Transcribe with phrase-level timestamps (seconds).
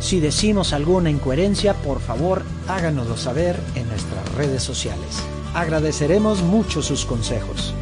[0.00, 5.22] Si decimos alguna incoherencia, por favor háganoslo saber en nuestras redes sociales.
[5.54, 7.74] Agradeceremos mucho sus consejos.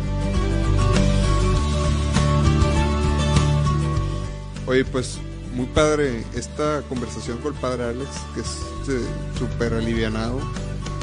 [4.66, 5.18] Oye, pues
[5.54, 8.56] muy padre esta conversación con el padre Alex, que es
[8.88, 9.06] eh,
[9.38, 10.38] súper alivianado.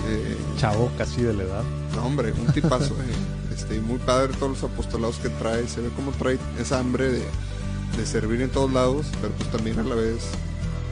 [0.10, 1.64] Eh, Chavo, casi de la edad.
[1.96, 2.94] no, hombre, un tipazo.
[2.96, 3.14] eh.
[3.54, 5.68] Este, y muy padre todos los apostolados que trae.
[5.68, 7.22] Se ve como trae esa hambre de,
[7.96, 10.24] de servir en todos lados, pero pues también a la vez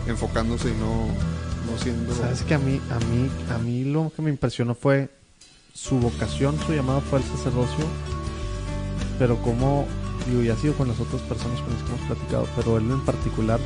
[0.07, 1.07] enfocándose y no,
[1.69, 2.13] no siendo...
[2.15, 5.09] Sabes que a mí, a mí, a mí lo que me impresionó fue
[5.73, 7.85] su vocación, su llamado fue al sacerdocio,
[9.17, 9.85] pero como,
[10.27, 12.89] digo, ya ha sido con las otras personas con las que hemos platicado, pero él
[12.89, 13.59] en particular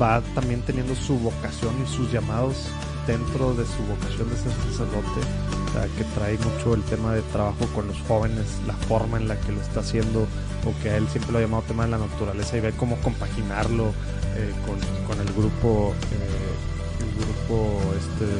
[0.00, 2.68] va también teniendo su vocación y sus llamados
[3.06, 5.20] dentro de su vocación de ser sacerdote,
[5.68, 9.28] o sea, que trae mucho el tema de trabajo con los jóvenes, la forma en
[9.28, 10.20] la que lo está haciendo,
[10.64, 12.96] o que a él siempre lo ha llamado tema de la naturaleza y ve cómo
[12.98, 13.92] compaginarlo
[14.36, 16.54] eh, con, con el grupo, eh,
[17.00, 18.38] el grupo este eh,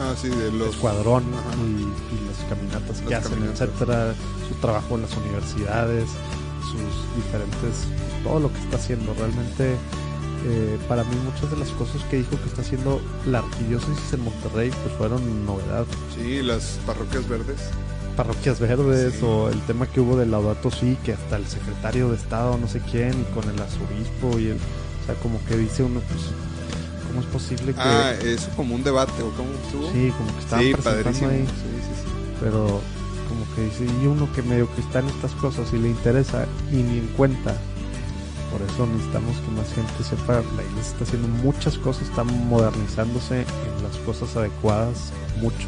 [0.00, 0.70] Ah, sí, de los...
[0.74, 1.24] escuadrón
[1.58, 1.82] y,
[2.14, 3.60] y las caminatas que Las hacen, caminatas.
[3.62, 4.14] etcétera,
[4.48, 6.08] su trabajo en las universidades,
[6.62, 7.86] sus diferentes,
[8.22, 9.14] todo lo que está haciendo.
[9.14, 9.74] Realmente,
[10.44, 14.20] eh, para mí, muchas de las cosas que dijo que está haciendo la arquidiócesis en
[14.24, 15.86] Monterrey, pues fueron novedad.
[16.14, 17.60] Sí, las parroquias verdes.
[18.16, 19.24] Parroquias verdes Sí.
[19.24, 22.66] o el tema que hubo del Laudato Si, que hasta el secretario de Estado, no
[22.68, 26.22] sé quién, y con el arzobispo y el, o sea, como que dice uno, pues,
[27.08, 29.92] ¿cómo es posible que Ah, eso como un debate, ¿o cómo estuvo?
[29.92, 31.30] sí, como que estaban sí presentando padrísimo.
[31.30, 31.44] ahí?
[31.46, 32.36] Sí, sí, sí.
[32.40, 32.80] pero
[33.28, 36.46] como que dice y uno que medio que está en estas cosas y le interesa
[36.72, 37.54] y ni en cuenta
[38.52, 43.40] por eso necesitamos que más gente sepa la iglesia está haciendo muchas cosas está modernizándose
[43.40, 45.66] en las cosas adecuadas mucho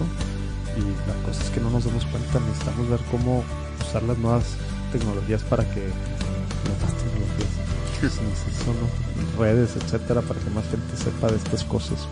[0.78, 3.44] y las cosas que no nos damos cuenta necesitamos ver cómo
[3.86, 4.44] usar las nuevas
[4.92, 8.12] tecnologías para que las nuevas tecnologías
[8.64, 8.76] son
[9.38, 12.06] redes etcétera para que más gente sepa de estas cosas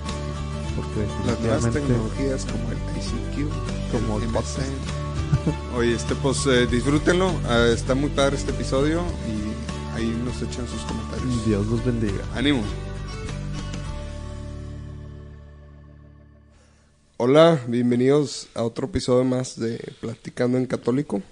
[0.76, 3.50] porque Las nuevas tecnologías como el ICQ,
[3.92, 4.34] Como el MSN.
[4.34, 4.58] podcast.
[5.76, 7.32] Oye, este, pues eh, disfrútenlo.
[7.48, 11.46] Ah, está muy padre este episodio y ahí nos echan sus comentarios.
[11.46, 12.62] Dios los bendiga Ánimo.
[17.28, 21.22] Hola, bienvenidos a otro episodio más de Platicando en Católico.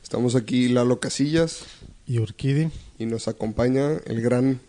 [0.00, 1.64] Estamos aquí Lalo Casillas
[2.06, 4.60] y Urquidi y nos acompaña el gran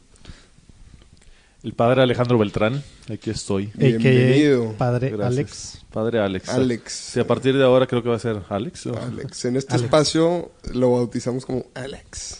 [1.61, 3.69] El padre Alejandro Beltrán, aquí estoy.
[3.75, 4.63] Bienvenido.
[4.63, 4.77] a.k.a.
[4.79, 5.27] Padre Gracias.
[5.27, 5.85] Alex.
[5.93, 6.49] Padre Alex.
[6.49, 6.91] Alex.
[6.91, 8.87] Sí, a partir de ahora creo que va a ser Alex.
[8.87, 8.97] ¿o?
[8.97, 9.45] Alex.
[9.45, 9.83] En este Alex.
[9.85, 12.39] espacio lo bautizamos como Alex.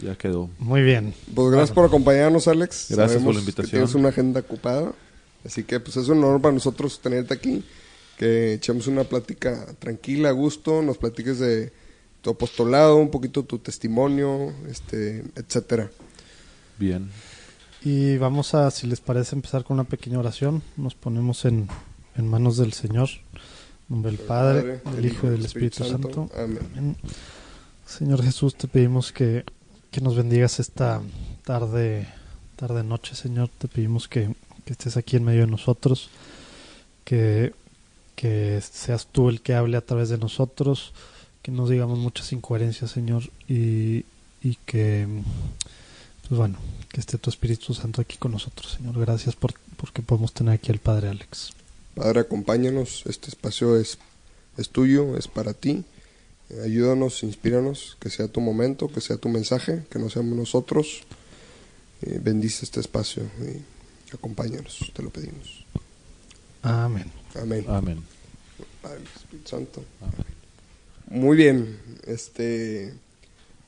[0.00, 0.48] Ya quedó.
[0.60, 1.12] Muy bien.
[1.34, 2.86] Pues gracias por acompañarnos, Alex.
[2.90, 3.66] Gracias por la invitación.
[3.68, 4.92] Que tienes una agenda ocupada.
[5.44, 7.64] Así que pues es un honor para nosotros tenerte aquí.
[8.16, 10.82] Que echemos una plática tranquila, a gusto.
[10.82, 11.72] Nos platiques de
[12.20, 15.90] tu apostolado, un poquito tu testimonio, este, etcétera.
[16.78, 17.10] Bien.
[17.84, 20.62] Y vamos a, si les parece, empezar con una pequeña oración.
[20.76, 21.68] Nos ponemos en,
[22.16, 23.08] en manos del Señor.
[23.88, 26.28] En nombre del Padre, del Hijo y del Espíritu Santo.
[26.36, 26.58] Amén.
[26.76, 26.96] Amén.
[27.86, 29.44] Señor Jesús, te pedimos que,
[29.90, 31.00] que nos bendigas esta
[31.44, 32.06] tarde,
[32.56, 33.48] tarde noche, Señor.
[33.56, 34.34] Te pedimos que,
[34.68, 36.10] que estés aquí en medio de nosotros,
[37.06, 37.54] que,
[38.16, 40.92] que seas tú el que hable a través de nosotros,
[41.40, 44.04] que nos digamos muchas incoherencias, Señor, y,
[44.42, 45.08] y que,
[46.28, 46.58] pues bueno,
[46.90, 49.00] que esté tu Espíritu Santo aquí con nosotros, Señor.
[49.00, 51.52] Gracias por porque podemos tener aquí al Padre Alex.
[51.94, 53.04] Padre, acompáñanos.
[53.06, 53.96] Este espacio es,
[54.58, 55.82] es tuyo, es para ti.
[56.62, 61.04] Ayúdanos, inspíranos, que sea tu momento, que sea tu mensaje, que no seamos nosotros.
[62.02, 63.22] Eh, bendice este espacio
[64.16, 65.64] acompáñanos, te lo pedimos.
[66.62, 67.10] Amén.
[67.34, 67.64] Amén.
[67.68, 68.02] Amén.
[68.82, 69.84] Padre, Espíritu Santo.
[70.00, 70.38] Amén.
[71.10, 71.78] Muy bien.
[72.06, 72.92] Este,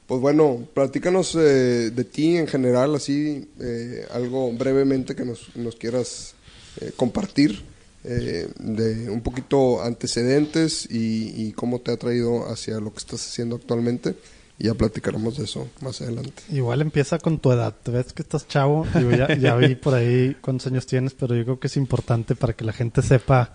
[0.06, 5.76] pues bueno, platícanos eh, de ti en general, así, eh, algo brevemente que nos, nos
[5.76, 6.34] quieras
[6.80, 7.70] eh, compartir,
[8.02, 13.56] de un poquito antecedentes y, y cómo te ha traído hacia lo que estás haciendo
[13.56, 14.14] actualmente.
[14.60, 16.42] Y ya platicaremos de eso más adelante.
[16.50, 17.74] Igual empieza con tu edad.
[17.82, 18.86] Te ves que estás chavo.
[18.94, 22.36] Digo, ya, ya vi por ahí cuántos años tienes, pero yo creo que es importante
[22.36, 23.54] para que la gente sepa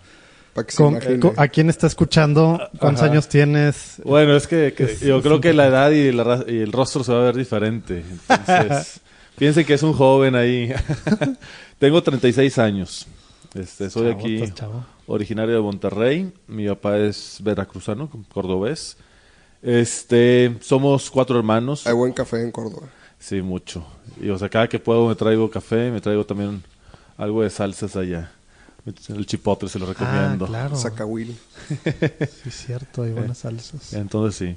[0.52, 3.12] Para que se con- con- a quién está escuchando, cuántos Ajá.
[3.12, 4.00] años tienes.
[4.04, 6.58] Bueno, es que, que Es- yo es creo un que la edad y, la y
[6.58, 8.02] el rostro se va a ver diferente.
[8.28, 9.00] Entonces,
[9.38, 10.72] piensen que es un joven ahí.
[11.78, 13.06] Tengo 36 años.
[13.54, 14.42] Este, soy Chavo, aquí
[15.06, 16.32] originario de Monterrey.
[16.48, 18.96] Mi papá es veracruzano, cordobés.
[19.66, 21.86] Este, somos cuatro hermanos.
[21.88, 22.86] Hay buen café en Córdoba.
[23.18, 23.84] Sí, mucho.
[24.22, 26.62] Y o sea, cada que puedo me traigo café, me traigo también
[27.16, 28.30] algo de salsas allá.
[29.08, 30.44] El chipotle se lo recomiendo.
[30.44, 30.76] Ah, claro.
[30.76, 31.36] Zacahuil.
[31.68, 33.92] Sí, es cierto, hay buenas salsas.
[33.92, 34.56] Entonces sí.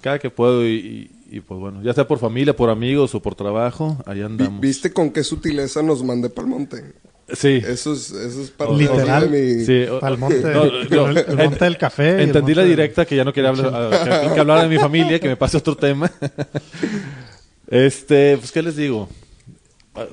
[0.00, 3.20] Cada que puedo y, y- y, pues bueno, ya sea por familia, por amigos o
[3.20, 4.60] por trabajo, ahí Vi- andamos.
[4.60, 6.94] ¿Viste con qué sutileza nos mandé para el monte?
[7.32, 7.60] Sí.
[7.66, 9.30] Eso es, eso es para Literal.
[9.30, 9.64] de mi...
[9.64, 12.14] Sí, o- Al monte, no, no, el, el monte del café.
[12.14, 15.18] el Entendí la directa que ya no quería hablar, que, que hablara de mi familia,
[15.18, 16.10] que me pase otro tema.
[17.68, 19.08] Este, pues, ¿qué les digo?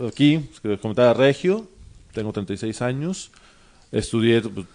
[0.08, 1.68] Aquí, pues, comentaba Regio,
[2.14, 3.30] tengo 36 años,
[3.92, 4.66] estudié pues,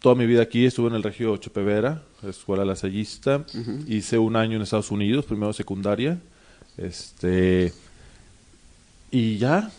[0.00, 3.44] toda mi vida aquí, estuve en el Regio Chepevera, Escuela Lasallista,
[3.86, 6.18] hice un año en Estados Unidos, primero secundaria,
[6.78, 7.72] este,
[9.12, 9.70] y ya,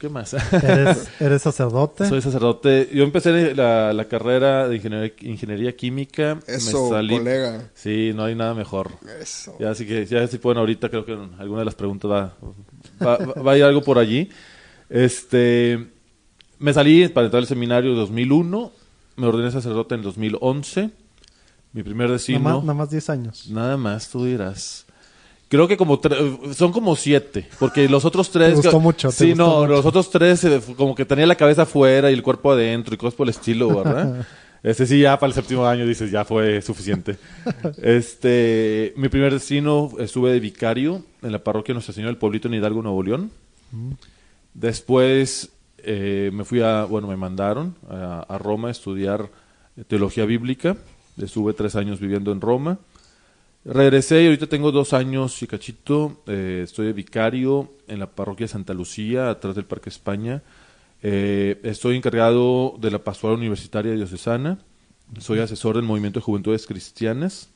[0.00, 0.34] ¿qué más?
[0.34, 2.08] ¿Eres, eres sacerdote?
[2.08, 2.88] Soy sacerdote.
[2.92, 6.40] Yo empecé la, la carrera de ingeniería, ingeniería química.
[6.48, 7.18] Eso, me salí.
[7.18, 7.70] colega.
[7.74, 8.90] Sí, no hay nada mejor.
[9.20, 9.54] Eso.
[9.60, 12.34] Ya así que ya si pueden ahorita creo que en alguna de las preguntas va,
[13.00, 14.28] va, va- va a ir algo por allí.
[14.88, 15.86] Este,
[16.58, 18.72] me salí para entrar al seminario en 2001.
[19.16, 20.90] Me ordené sacerdote en 2011.
[21.72, 22.40] Mi primer destino.
[22.40, 23.48] Nada más, nada más 10 años.
[23.50, 24.86] Nada más, tú dirás.
[25.50, 26.00] Creo que como
[26.54, 28.54] son como siete, porque los otros tres...
[28.54, 29.66] gustó mucho, te Sí, gustó no, mucho.
[29.72, 32.96] los otros tres eh, como que tenía la cabeza afuera y el cuerpo adentro y
[32.96, 34.26] cosas por el estilo, ¿verdad?
[34.62, 37.16] Este sí, ya para el séptimo año dices, ya fue suficiente.
[37.82, 42.54] Este, mi primer destino estuve de vicario en la parroquia Nuestra Señora del Pueblito en
[42.54, 43.30] Hidalgo, Nuevo León.
[44.54, 49.30] Después eh, me fui a, bueno, me mandaron a, a Roma a estudiar
[49.88, 50.76] teología bíblica.
[51.20, 52.78] Estuve tres años viviendo en Roma.
[53.64, 56.22] Regresé y ahorita tengo dos años y cachito.
[56.26, 60.42] eh, estoy de vicario en la parroquia Santa Lucía, atrás del Parque España.
[61.02, 64.58] Eh, estoy encargado de la pastoral universitaria diocesana.
[65.18, 67.48] Soy asesor del Movimiento de Juventudes Cristianas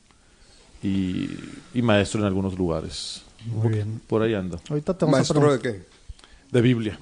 [0.83, 1.29] y,
[1.73, 3.23] y maestro en algunos lugares.
[3.45, 4.01] Muy bien.
[4.07, 4.59] Por ahí ando.
[4.69, 5.83] Ahorita te vamos ¿Maestro de qué?
[6.51, 6.99] De Biblia.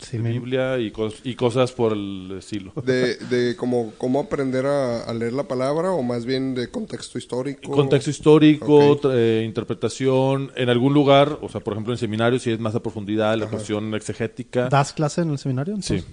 [0.00, 2.72] Sí, de Biblia y, cos- y cosas por el estilo.
[2.84, 7.18] De, de cómo, cómo aprender a, a leer la palabra o más bien de contexto
[7.18, 7.70] histórico.
[7.70, 9.02] Contexto histórico, Ok.
[9.02, 12.74] tra- eh, interpretación, en algún lugar, o sea, por ejemplo en seminario, si es más
[12.74, 14.68] a profundidad, la cuestión exegética.
[14.68, 15.74] ¿Das clase en el seminario?
[15.82, 16.08] Sí, entonces?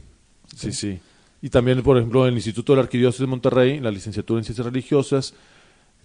[0.56, 1.00] sí, sí.
[1.42, 4.44] Y también, por ejemplo, en el Instituto de la Arquidiócesis de Monterrey, la licenciatura en
[4.44, 5.33] Ciencias Religiosas.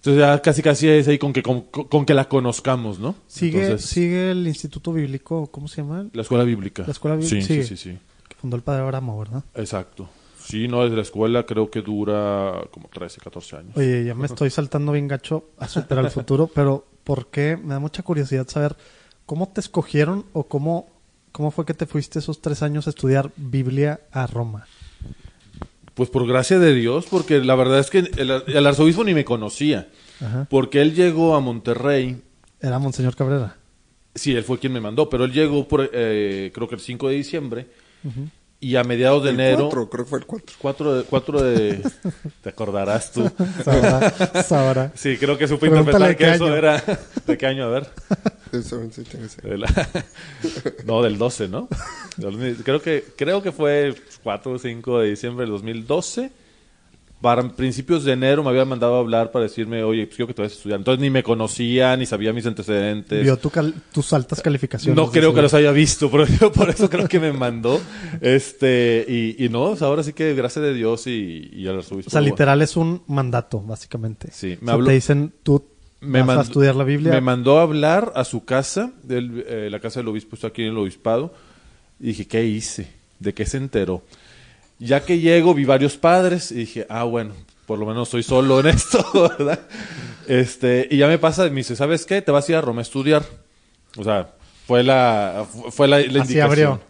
[0.03, 3.15] Entonces ya casi casi es ahí con que, con, con que la conozcamos, ¿no?
[3.25, 6.07] ¿Sigue, Entonces, ¿Sigue el Instituto Bíblico, cómo se llama?
[6.11, 6.83] La escuela bíblica.
[6.85, 7.63] La escuela Sí, bíblica, sí, sigue.
[7.63, 7.97] sí, sí.
[8.27, 9.45] Que fundó el padre Abramo, ¿verdad?
[9.55, 10.09] Exacto.
[10.37, 13.77] Sí, no, desde la escuela creo que dura como 13, 14 años.
[13.77, 17.55] Oye, ya me estoy saltando bien gacho a superar el futuro, pero ¿por qué?
[17.55, 18.75] Me da mucha curiosidad saber
[19.25, 20.89] cómo te escogieron o cómo,
[21.31, 24.67] cómo fue que te fuiste esos tres años a estudiar Biblia a Roma.
[25.93, 29.25] Pues por gracia de Dios, porque la verdad es que el, el arzobispo ni me
[29.25, 29.89] conocía.
[30.21, 30.47] Ajá.
[30.49, 32.21] Porque él llegó a Monterrey.
[32.61, 33.57] Era Monseñor Cabrera.
[34.15, 37.09] Sí, él fue quien me mandó, pero él llegó por, eh, creo que el 5
[37.09, 37.67] de diciembre.
[38.59, 39.63] Y a mediados de El enero.
[39.69, 40.55] cuatro, creo que fue el 4.
[40.59, 41.81] 4 de, cuatro de.
[42.41, 43.29] Te acordarás tú.
[43.63, 44.91] Sabrá, sabrá.
[44.95, 46.55] Sí, creo que supe Pregúntale interpretar que qué eso año.
[46.55, 46.83] era.
[47.27, 47.65] ¿De qué año?
[47.65, 47.89] A ver.
[48.61, 49.03] Sí,
[49.43, 49.89] De la-
[50.85, 51.67] No, del 12, ¿no?
[52.63, 56.31] Creo que, creo que fue 4 o 5 de diciembre del 2012.
[57.21, 60.33] Para principios de enero me había mandado a hablar para decirme, oye, pues quiero que
[60.33, 60.79] te vayas a estudiar.
[60.79, 63.23] Entonces ni me conocía, ni sabía mis antecedentes.
[63.23, 64.97] Vio tu cal- tus altas calificaciones.
[64.97, 67.79] No creo que los haya visto, pero yo por eso creo que me mandó.
[68.19, 71.77] Este, y, y no, o sea, ahora sí que gracias de Dios y, y al
[71.77, 72.09] arzobispo.
[72.09, 74.27] O sea, literal es un mandato, básicamente.
[74.33, 75.65] Sí, O me sea, habló- te dicen, tú
[76.03, 77.11] me vas a mandó- estudiar la Biblia.
[77.13, 80.61] Me mandó a hablar a su casa, del- eh, la casa del obispo está aquí
[80.63, 81.33] en el obispado.
[81.99, 82.91] Y dije, ¿qué hice?
[83.19, 84.03] ¿De qué se enteró?
[84.79, 87.33] Ya que llego, vi varios padres y dije, ah, bueno,
[87.65, 89.05] por lo menos soy solo en esto,
[89.37, 89.59] ¿verdad?
[90.27, 92.21] Este, y ya me pasa, me dice, ¿sabes qué?
[92.21, 93.23] Te vas a ir a Roma a estudiar.
[93.97, 94.31] O sea,
[94.67, 96.41] fue la, fue la, la Así indicación.
[96.49, 96.81] abrió.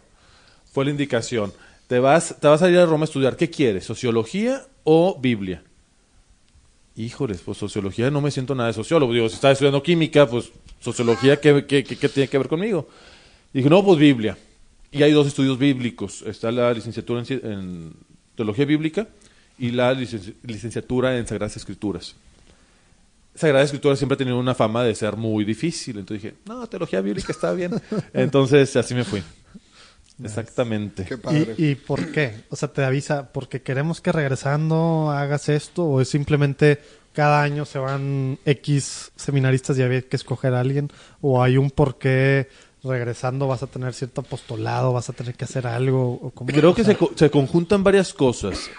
[0.72, 1.52] Fue la indicación.
[1.86, 3.36] Te vas, te vas a ir a Roma a estudiar.
[3.36, 3.84] ¿Qué quieres?
[3.84, 5.62] ¿Sociología o Biblia?
[6.96, 9.12] Híjoles, pues sociología no me siento nada de sociólogo.
[9.12, 12.88] Digo, si estaba estudiando química, pues sociología, ¿qué, tiene que ver conmigo?
[13.52, 14.36] dije, no, pues Biblia.
[14.92, 16.22] Y hay dos estudios bíblicos.
[16.22, 17.92] Está la licenciatura en,
[18.36, 19.08] teología bíblica
[19.58, 22.14] y la licenci- licenciatura en Sagradas Escrituras.
[23.34, 25.98] Sagrada Escritura siempre ha tenido una fama de ser muy difícil.
[25.98, 27.72] Entonces dije, no, teología bíblica está bien.
[28.12, 29.20] Entonces así me fui.
[30.22, 31.04] Exactamente.
[31.04, 31.54] Qué padre.
[31.58, 32.44] ¿Y, ¿Y por qué?
[32.50, 36.80] O sea, te avisa, porque queremos que regresando hagas esto, o es simplemente
[37.12, 40.90] cada año se van X seminaristas y había que escoger a alguien,
[41.20, 42.48] o hay un por qué
[42.82, 46.12] regresando vas a tener cierto apostolado, vas a tener que hacer algo.
[46.20, 48.70] O cómo- Creo que se, co- se conjuntan varias cosas.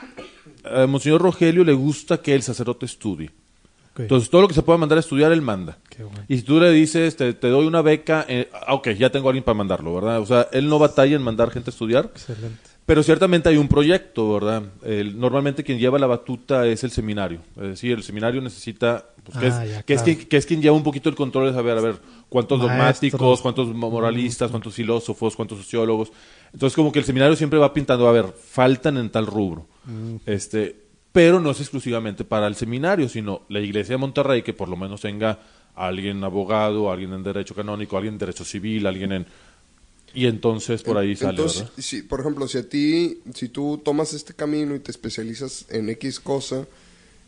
[0.64, 3.32] A Monseñor Rogelio le gusta que el sacerdote estudie.
[3.98, 5.78] Entonces, todo lo que se pueda mandar a estudiar, él manda.
[5.90, 6.20] qué bueno.
[6.28, 9.28] Y si tú le dices, te, te doy una beca, eh, ah, ok, ya tengo
[9.28, 10.20] a alguien para mandarlo, ¿verdad?
[10.20, 12.58] O sea, él no batalla en mandar gente a estudiar, Excelente.
[12.86, 14.64] pero ciertamente hay un proyecto, ¿verdad?
[14.84, 17.40] El- normalmente quien lleva la batuta es el seminario.
[17.56, 20.46] Es decir, el seminario necesita, pues, que, Ah, es, ya, que, es quien, que es
[20.46, 21.96] quien lleva un poquito el control de saber, a ver,
[22.28, 22.78] cuántos Maestros.
[23.12, 26.12] dogmáticos, cuántos mo- moralistas, cuántos filósofos, cuántos sociólogos.
[26.54, 29.68] Entonces, como que el seminario siempre va pintando, a ver, faltan en tal rubro.
[30.26, 30.85] Este,
[31.16, 34.76] pero no es exclusivamente para el seminario, sino la iglesia de Monterrey, que por lo
[34.76, 35.40] menos tenga
[35.74, 39.26] alguien abogado, alguien en derecho canónico, alguien en derecho civil, alguien en...
[40.14, 41.74] Y entonces por ahí sale, Entonces, ¿verdad?
[41.78, 45.90] si, por ejemplo, si a ti, si tú tomas este camino y te especializas en
[45.92, 46.68] X cosa,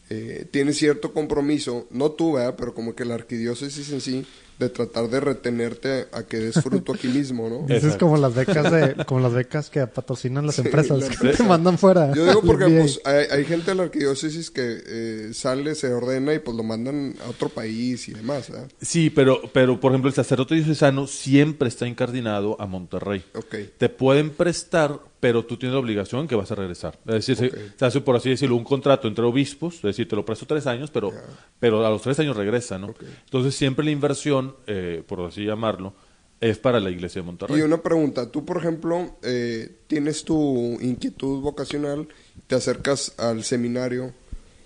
[0.09, 2.55] eh, tienes cierto compromiso, no tú, ¿verdad?
[2.57, 4.25] pero como que la arquidiócesis en sí,
[4.59, 7.65] de tratar de retenerte a que des fruto aquí mismo, ¿no?
[7.73, 11.07] Eso es como las becas de, como las becas que patrocinan las Sí, empresas, la
[11.07, 11.43] que empresa.
[11.43, 12.11] te mandan fuera.
[12.13, 16.33] Yo digo porque pues, hay, hay gente de la arquidiócesis que eh, sale, se ordena
[16.33, 18.67] y pues lo mandan a otro país y demás, ¿verdad?
[18.81, 23.23] Sí, pero, pero por ejemplo el sacerdote diocesano siempre está incardinado a Monterrey.
[23.35, 23.55] Ok.
[23.77, 26.97] Te pueden prestar, pero tú tienes la obligación que vas a regresar.
[27.07, 27.35] Es decir,
[27.77, 30.67] se- hace, por así decirlo, un contrato entre obispos, es decir, te lo presto tres
[30.67, 31.11] años, pero,
[31.59, 32.87] pero a los tres años regresa, ¿no?
[32.87, 33.03] Ok.
[33.25, 35.93] Entonces siempre la inversión, eh, por así llamarlo,
[36.39, 37.57] es para la iglesia de Monterrey.
[37.59, 42.07] Y una pregunta, tú por ejemplo eh, tienes tu inquietud vocacional,
[42.45, 44.13] te acercas al seminario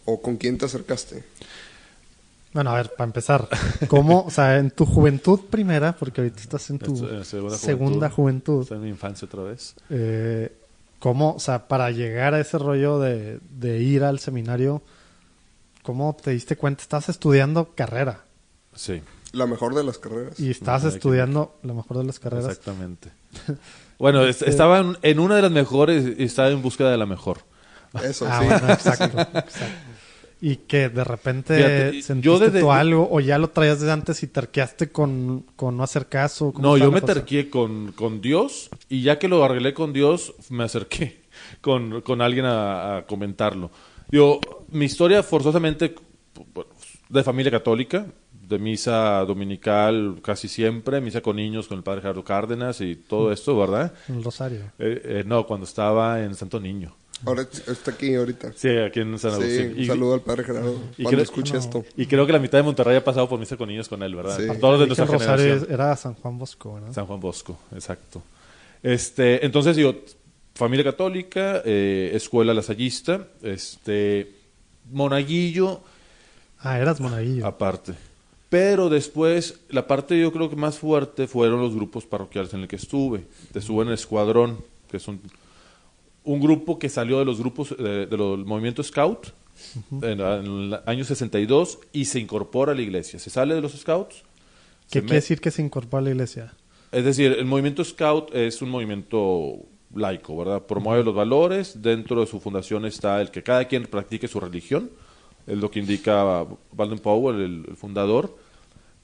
[0.03, 1.24] o con quién te acercaste?
[2.53, 3.48] Bueno, a ver, para empezar,
[3.88, 8.10] ¿cómo, o sea, en tu juventud primera, porque ahorita estás en tu En segunda segunda
[8.10, 8.15] juventud.
[8.15, 9.74] juventud, Está en mi infancia otra vez.
[9.89, 10.51] eh,
[11.00, 14.81] ¿cómo, o sea, para llegar a ese rollo de, de ir al seminario,
[15.84, 16.81] cómo te diste cuenta?
[16.81, 18.22] Estabas estudiando carrera
[18.75, 19.01] Sí,
[19.34, 20.39] La mejor de las carreras.
[20.39, 22.46] y No, que- estudiando la mejor de las carreras.
[22.50, 23.10] exactamente.
[23.98, 27.05] Bueno, es- estaba en, en una de las mejores y estaba en búsqueda de la
[27.05, 27.39] mejor.
[28.03, 28.46] Eso, Ah, sí.
[28.46, 29.90] bueno, exacto, exacto.
[30.43, 33.91] Y que de repente Fíjate, sentiste yo desde- tú algo o ya lo traías desde
[33.93, 36.51] antes y terqueaste con, con no hacer caso.
[36.51, 37.13] ¿Cómo No, yo me cosa?
[37.13, 41.21] terqué con, con Dios y ya que lo arreglé con Dios, me acerqué
[41.62, 43.69] con, con alguien a, a comentarlo.
[44.10, 44.39] Yo,
[44.71, 45.93] mi historia forzosamente
[47.10, 48.07] de familia católica,
[48.48, 53.31] de misa dominical casi siempre, misa con niños con el padre Gerardo Cárdenas y todo
[53.31, 53.93] esto, ¿verdad?
[54.10, 54.60] El rosario.
[54.79, 56.95] Eh, eh, no, cuando estaba en Santo Niño.
[57.25, 58.53] Ahora está aquí ahorita.
[58.55, 59.73] Sí, aquí en San Sí, Agustín.
[59.73, 61.59] un Y- saludo al padre Gerardo y cuando creo- escuche no.
[61.59, 61.85] esto.
[61.95, 64.15] Y creo que la mitad de Monterrey ha pasado por misa con niños con él,
[64.15, 64.37] ¿verdad?
[64.37, 64.49] Sí.
[64.49, 65.67] A todos de Dije nuestra generación.
[65.71, 66.93] era San Juan Bosco, ¿verdad?
[66.93, 68.23] San Juan Bosco, exacto.
[68.81, 69.95] Este, entonces digo,
[70.55, 74.31] familia católica, eh, escuela lasallista, este,
[74.91, 75.81] monaguillo
[76.59, 77.45] Ah, eras monaguillo.
[77.45, 77.93] aparte.
[78.49, 82.67] Pero después, la parte yo creo que más fuerte fueron los grupos parroquiales en el
[82.67, 83.23] que estuve.
[83.53, 84.57] Estuve en el Escuadrón,
[84.89, 85.07] que es
[86.23, 89.33] un, grupo que salió de los grupos eh, de, los movimiento Scout
[90.01, 93.19] en, en el año 62 y se incorpora a la iglesia.
[93.19, 94.23] Se sale de los Scouts.
[94.89, 96.53] ¿Qué quiere decir que se incorporó a la iglesia?
[96.91, 100.63] es decir, el movimiento Scout es un movimiento laico, ¿verdad?
[100.63, 104.91] Promueve los valores, dentro de su fundación está el que cada quien practique su religión,
[105.47, 108.37] es lo que indica Walden Powell, el, el fundador.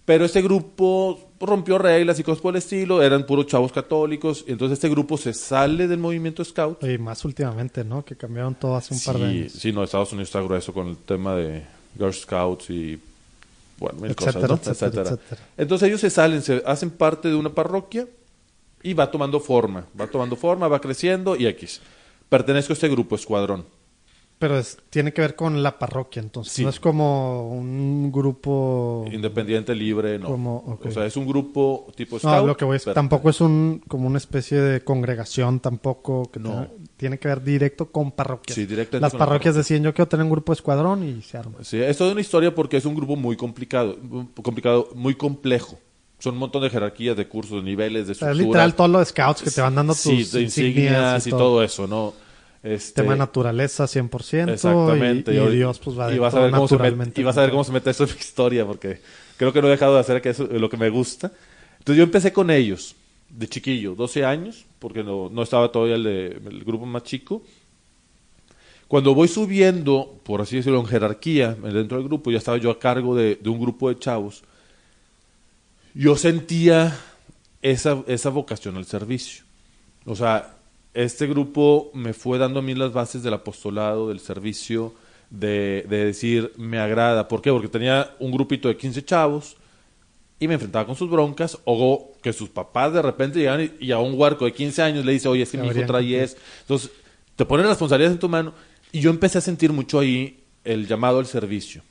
[0.08, 4.78] Pero este grupo rompió reglas y cosas por el estilo, eran puros chavos católicos, entonces
[4.78, 6.82] este grupo se sale del movimiento Scout.
[6.86, 8.06] Y más últimamente, ¿no?
[8.06, 9.52] Que cambiaron todo hace un par de Sí, años.
[9.52, 11.62] sí, no, Estados Unidos está grueso con el tema de
[11.98, 12.98] Girl Scouts y
[13.80, 14.56] bueno, mil Etcétera, cosas, ¿no?
[14.56, 14.72] etcétera,
[15.02, 15.10] Etcétera.
[15.26, 15.42] etcétera.
[15.58, 18.08] Entonces ellos se salen, se hacen parte de una parroquia
[18.82, 21.82] y va tomando forma, va tomando forma, va creciendo y X.
[22.30, 23.66] Pertenezco a este grupo, Escuadrón.
[24.40, 26.54] Pero es- tiene que ver con la parroquia, entonces.
[26.54, 26.64] Sí.
[26.64, 29.04] No es como un grupo...
[29.12, 30.28] Independiente, libre, no.
[30.28, 30.86] Como- ok.
[30.86, 32.42] O sea, es un grupo tipo Scout.
[32.42, 36.30] No, lo que voy es, pero- tampoco es un como una especie de congregación tampoco
[36.32, 36.50] que No.
[36.52, 38.54] tenga- tiene que ver directo con parroquias.
[38.56, 41.22] Sí, directamente Las con la parroquias decían yo quiero tener un grupo de escuadrón y
[41.24, 41.58] se arma.
[41.64, 43.98] Sí, es toda una historia porque es un grupo muy complicado,
[44.44, 45.80] complicado, muy complejo.
[46.20, 48.40] Son un montón de jerarquías, de cursos, de niveles, de estructuras.
[48.40, 51.30] es literal todo lo de scouts que te van dando tus sí, de insignias y
[51.32, 52.14] todo, eso, ¿no?
[52.64, 55.34] Este, Tema de naturaleza 100% Exactamente.
[55.34, 57.52] y, Dios pues va y vas a ver cómo se met- y vas a ver
[57.52, 59.00] cómo se mete eso en mi historia porque
[59.38, 61.32] creo que no he dejado de hacer que eso, lo que me gusta.
[61.80, 62.96] Entonces yo empecé con ellos
[63.30, 67.44] de chiquillo, 12 años, porque no, no estaba todavía el, de- el grupo más chico.
[68.88, 72.80] Cuando voy subiendo, por así decirlo, en jerarquía dentro del grupo, ya estaba yo a
[72.80, 74.44] cargo de, de un grupo de chavos,
[75.94, 76.98] yo sentía
[77.62, 79.44] esa, esa vocación al servicio.
[80.06, 80.57] O sea,
[80.98, 84.94] este grupo me fue dando a mí las bases del apostolado, del servicio,
[85.30, 87.28] de, de decir, me agrada.
[87.28, 87.52] ¿Por qué?
[87.52, 89.58] Porque tenía un grupito de 15 chavos
[90.40, 93.92] y me enfrentaba con sus broncas, o que sus papás de repente llegan y, y
[93.92, 96.42] a un huarco de 15 años le dice, oye, es que mi hijo trae esto.
[96.62, 96.92] Entonces,
[97.36, 98.54] te ponen responsabilidades en tu mano.
[98.92, 101.82] Y yo empecé a sentir mucho ahí el llamado al servicio.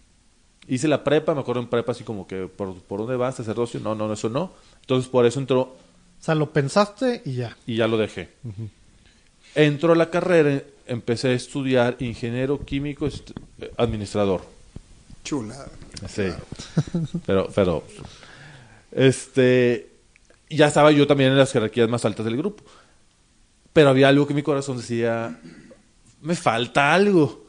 [0.69, 3.79] Hice la prepa, me acuerdo en prepa así como que, ¿por, por dónde vas, sacerdocio?
[3.79, 4.53] No, no, eso no.
[4.81, 5.77] Entonces, por eso entró O
[6.19, 7.57] sea, lo pensaste y ya.
[7.67, 8.31] y ya lo dejé.
[9.57, 13.09] Entro a la carrera, empecé a estudiar ingeniero químico
[13.79, 14.43] administrador.
[15.25, 15.69] Chulada.
[16.09, 16.29] Sí.
[17.25, 17.83] Pero, pero,
[18.93, 19.89] este,
[20.51, 22.63] ya estaba yo también en las jerarquías más altas del grupo.
[23.73, 25.39] Pero había algo que mi corazón decía,
[26.23, 27.47] me falta algo.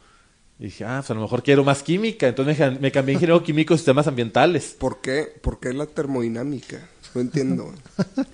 [0.60, 2.28] Y dije, ah, pues a lo mejor quiero más química.
[2.28, 4.76] Entonces me, ca- me cambié a ingeniero químico sistemas ambientales.
[4.80, 5.28] ¿Por qué?
[5.42, 6.90] ¿Por qué la termodinámica?
[7.14, 7.74] No entiendo.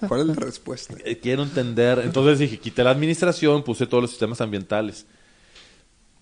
[0.07, 0.95] ¿Cuál es la respuesta?
[1.05, 1.99] Eh, quiero entender.
[2.03, 5.05] Entonces dije, quité la administración, puse todos los sistemas ambientales.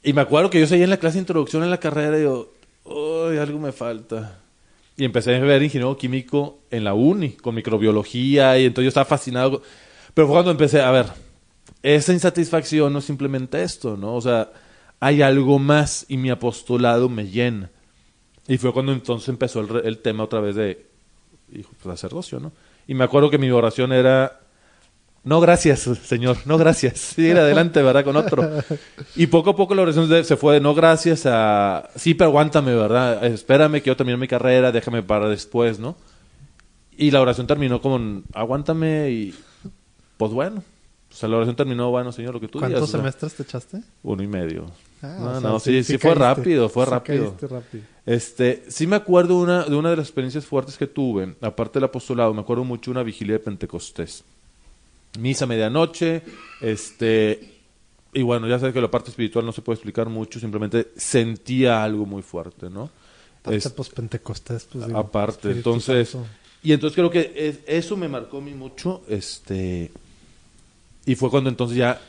[0.03, 2.23] Y me acuerdo que yo seguía en la clase de introducción en la carrera y
[2.23, 2.53] yo,
[2.85, 4.39] uy, algo me falta.
[4.97, 9.05] Y empecé a ver ingeniero químico en la uni, con microbiología, y entonces yo estaba
[9.05, 9.61] fascinado.
[10.13, 11.05] Pero fue cuando empecé, a ver,
[11.83, 14.15] esa insatisfacción no es simplemente esto, ¿no?
[14.15, 14.51] O sea,
[14.99, 17.69] hay algo más y mi apostolado me llena.
[18.47, 20.90] Y fue cuando entonces empezó el, el tema otra vez de,
[21.53, 22.51] hijo, pues, sacerdocio, ¿no?
[22.87, 24.39] Y me acuerdo que mi oración era,
[25.23, 26.99] no gracias, Señor, no gracias.
[27.15, 28.03] Sigue adelante, ¿verdad?
[28.03, 28.47] Con otro.
[29.15, 32.73] Y poco a poco la oración se fue de no gracias a, sí, pero aguántame,
[32.73, 33.23] ¿verdad?
[33.25, 35.95] Espérame que yo termine mi carrera, déjame para después, ¿no?
[36.97, 39.35] Y la oración terminó con, aguántame y,
[40.17, 40.63] pues bueno.
[41.09, 42.71] O sea, la oración terminó, bueno, Señor, lo que tú digas.
[42.71, 43.81] ¿Cuántos sea, semestres te echaste?
[44.03, 44.71] Uno y medio.
[45.01, 47.37] Ah, no, sea, no, sí, sí, fue rápido, fue Sí rápido.
[48.05, 51.85] Este, sí me acuerdo una, de una de las experiencias fuertes que tuve, aparte del
[51.85, 54.23] apostolado, me acuerdo mucho de una vigilia de Pentecostés.
[55.19, 56.21] Misa a medianoche,
[56.61, 57.53] este,
[58.13, 61.83] y bueno, ya sabes que la parte espiritual no se puede explicar mucho, simplemente sentía
[61.83, 62.89] algo muy fuerte, ¿no?
[63.41, 66.27] Aparte, Es- pues Pentecostés, pues digo, aparte, entonces, Santo.
[66.63, 69.91] y entonces creo que es- eso me marcó a mí mucho, este,
[71.05, 71.99] y fue cuando entonces ya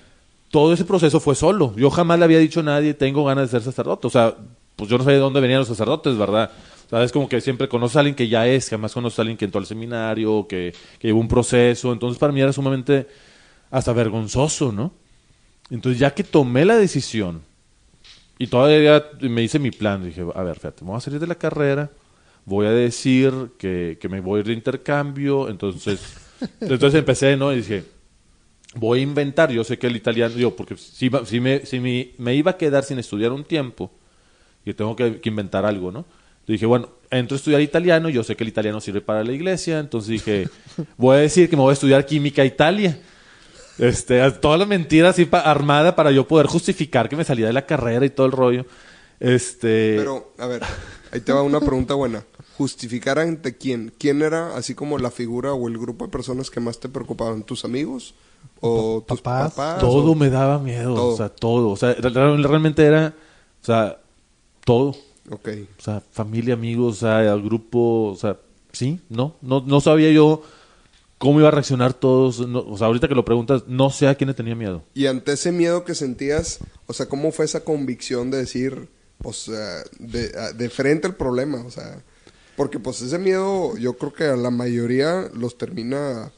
[0.53, 1.75] todo ese proceso fue solo.
[1.77, 4.07] Yo jamás le había dicho a nadie, tengo ganas de ser sacerdote.
[4.07, 4.37] O sea,
[4.77, 6.51] pues yo no sabía de dónde venían los sacerdotes, ¿verdad?
[6.87, 9.23] O sea, es como que siempre conoces a alguien que ya es, jamás conoces a
[9.23, 11.91] alguien que entró al seminario, que, que llevó un proceso.
[11.91, 13.09] Entonces para mí era sumamente
[13.71, 14.93] hasta vergonzoso, ¿no?
[15.71, 17.41] Entonces ya que tomé la decisión
[18.39, 21.29] y todavía me hice mi plan, dije, a ver, fíjate, me voy a salir de
[21.29, 21.91] la carrera,
[22.45, 26.15] voy a decir que, que me voy a ir de intercambio, entonces,
[26.61, 27.55] entonces empecé, ¿no?
[27.55, 27.85] Y dije,
[28.75, 31.79] voy a inventar, yo sé que el italiano, yo, porque si, va- si, me, si
[31.81, 33.91] me, me iba a quedar sin estudiar un tiempo,
[34.65, 36.01] y tengo que, que inventar algo, ¿no?
[36.47, 39.33] Yo dije, bueno, entro a estudiar italiano, yo sé que el italiano sirve para la
[39.33, 40.49] iglesia, entonces dije,
[40.97, 42.99] voy a decir que me voy a estudiar química a Italia.
[43.79, 47.53] Este, toda la mentira así pa- armada para yo poder justificar que me salía de
[47.53, 48.67] la carrera y todo el rollo.
[49.19, 50.63] Este, Pero, a ver,
[51.13, 52.25] ahí te va una pregunta buena.
[52.59, 53.93] ¿Justificar ante quién?
[53.99, 57.43] ¿Quién era así como la figura o el grupo de personas que más te preocupaban?
[57.45, 58.15] ¿Tus amigos?
[58.65, 59.55] ¿O tus Papás.
[59.55, 59.81] papás?
[59.81, 61.09] todo o- me daba miedo, Todo.
[61.09, 63.15] o sea, todo, o sea, re- realmente era,
[63.61, 63.99] o sea,
[64.65, 64.95] todo.
[65.31, 65.49] Ok.
[65.79, 68.37] O sea, familia, amigos, o sea, grupo, o sea,
[68.73, 70.43] sí, no, no, no sabía yo
[71.19, 72.47] cómo iba a reaccionar todos.
[72.47, 74.83] no, o sea, ahorita que lo preguntas, no sé a quién le tenía miedo.
[74.95, 79.49] Y ante ese miedo que sentías, o sea, ¿cómo fue esa convicción de decir, pues,
[79.49, 81.65] eh, de, de frente al problema?
[81.65, 82.03] O sea,
[82.57, 86.31] porque pues ese miedo yo creo que a la mayoría los termina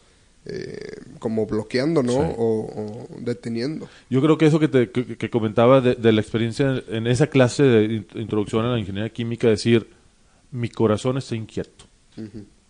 [0.46, 2.12] eh, como bloqueando, ¿no?
[2.12, 2.18] Sí.
[2.36, 3.88] O, o deteniendo.
[4.10, 7.28] Yo creo que eso que, te, que, que comentaba de, de la experiencia en esa
[7.28, 9.88] clase de in- introducción a la ingeniería química, decir,
[10.50, 11.84] mi corazón está inquieto.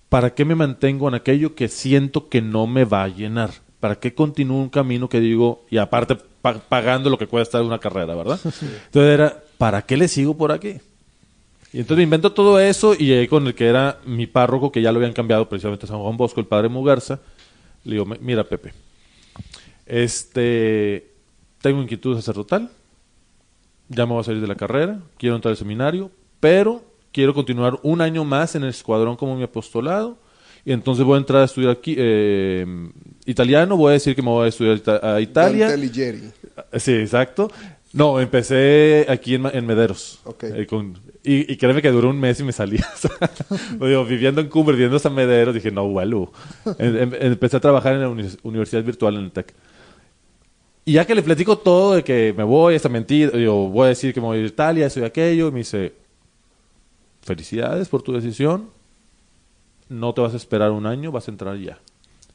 [0.08, 3.50] ¿Para qué me mantengo en aquello que siento que no me va a llenar?
[3.80, 7.78] ¿Para qué continúo un camino que digo, y aparte pa- pagando lo que cuesta una
[7.78, 8.38] carrera, ¿verdad?
[8.44, 10.76] Entonces era, ¿para qué le sigo por aquí?
[11.72, 14.80] Y entonces me invento todo eso y llegué con el que era mi párroco, que
[14.80, 17.18] ya lo habían cambiado precisamente a San Juan Bosco, el padre Mugarza.
[17.84, 18.72] Le digo, "Mi- mira Pepe,
[19.86, 21.10] este,
[21.60, 22.70] tengo inquietud sacerdotal,
[23.88, 27.78] ya me voy a salir de la carrera, quiero entrar al seminario, pero quiero continuar
[27.82, 30.18] un año más en el escuadrón como mi apostolado.
[30.66, 32.64] Y entonces voy a entrar a estudiar aquí, eh,
[33.26, 35.66] italiano, voy a decir que me voy a estudiar a Italia.
[35.68, 36.80] Dante.
[36.80, 37.50] Sí, exacto.
[37.92, 40.20] No, empecé aquí en, Mederos.
[40.24, 40.44] Ok.
[40.44, 42.78] Eh, con- y, créeme que duró un mes y me salí.
[43.80, 46.30] Digo, viviendo en Cumbre, viviendo hasta Mederos, dije, no, vuelo.
[46.78, 49.54] Em- em- empecé a trabajar en la uni- Universidad Virtual en el TEC.
[50.84, 53.88] Y ya que le platico todo de que me voy, esta mentira, yo voy a
[53.88, 55.94] decir que me voy a Italia, eso y aquello, y me dice,
[57.22, 58.68] felicidades por tu decisión,
[59.88, 61.78] no te vas a esperar un año, vas a entrar ya.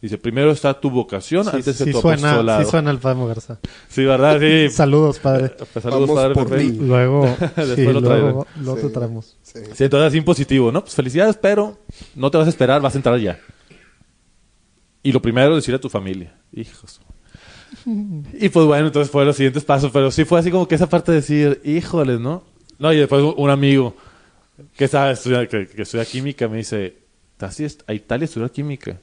[0.01, 2.63] Dice, primero está tu vocación Sí, antes de sí tu suena, apostolado.
[2.63, 3.59] sí suena el padre Garza.
[3.89, 4.39] Sí, ¿verdad?
[4.39, 4.69] Sí.
[4.71, 5.49] Saludos, padre.
[5.73, 6.47] Pues saludos, Vamos padre por.
[6.88, 8.88] Luego, Después sí, lo luego, luego Sí.
[8.88, 9.38] te traemos.
[9.41, 9.59] Sí.
[9.73, 10.81] Sí, entonces así impositivo, ¿no?
[10.81, 11.77] Pues felicidades, pero
[12.15, 13.39] no te vas a esperar, vas a entrar ya.
[15.03, 16.33] Y lo primero, decirle a tu familia.
[16.53, 17.01] Hijos.
[17.85, 20.89] Y pues bueno, entonces fue los siguientes pasos, pero sí fue así como que esa
[20.89, 22.43] parte de decir, híjoles, ¿no?
[22.77, 23.95] No, y después un- amigo
[24.75, 26.95] que sabe estudiar, que, que estudia química me dice,
[27.38, 28.97] ¿te a ir a Italia a estudiar química?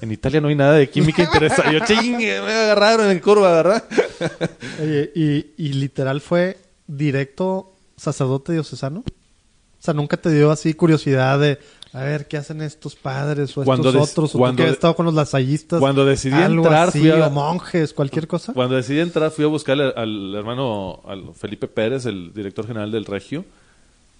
[0.00, 1.72] En Italia no hay nada de química interesante.
[1.72, 3.84] Yo, chingue, me agarraron en curva, ¿verdad?
[4.82, 9.00] Oye, y, y literal fue directo sacerdote diocesano.
[9.00, 11.58] O sea, nunca te dio así curiosidad de
[11.92, 14.68] a ver qué hacen estos padres o Cuando estos otros, o tú cuando que has
[14.70, 15.80] de- estado con los lasallistas.
[15.80, 18.52] cuando decidí algo entrar, así, fui a- o monjes, cualquier cosa.
[18.52, 22.90] Cuando decidí entrar, fui a buscarle al, al hermano al Felipe Pérez, el director general
[22.92, 23.44] del Regio.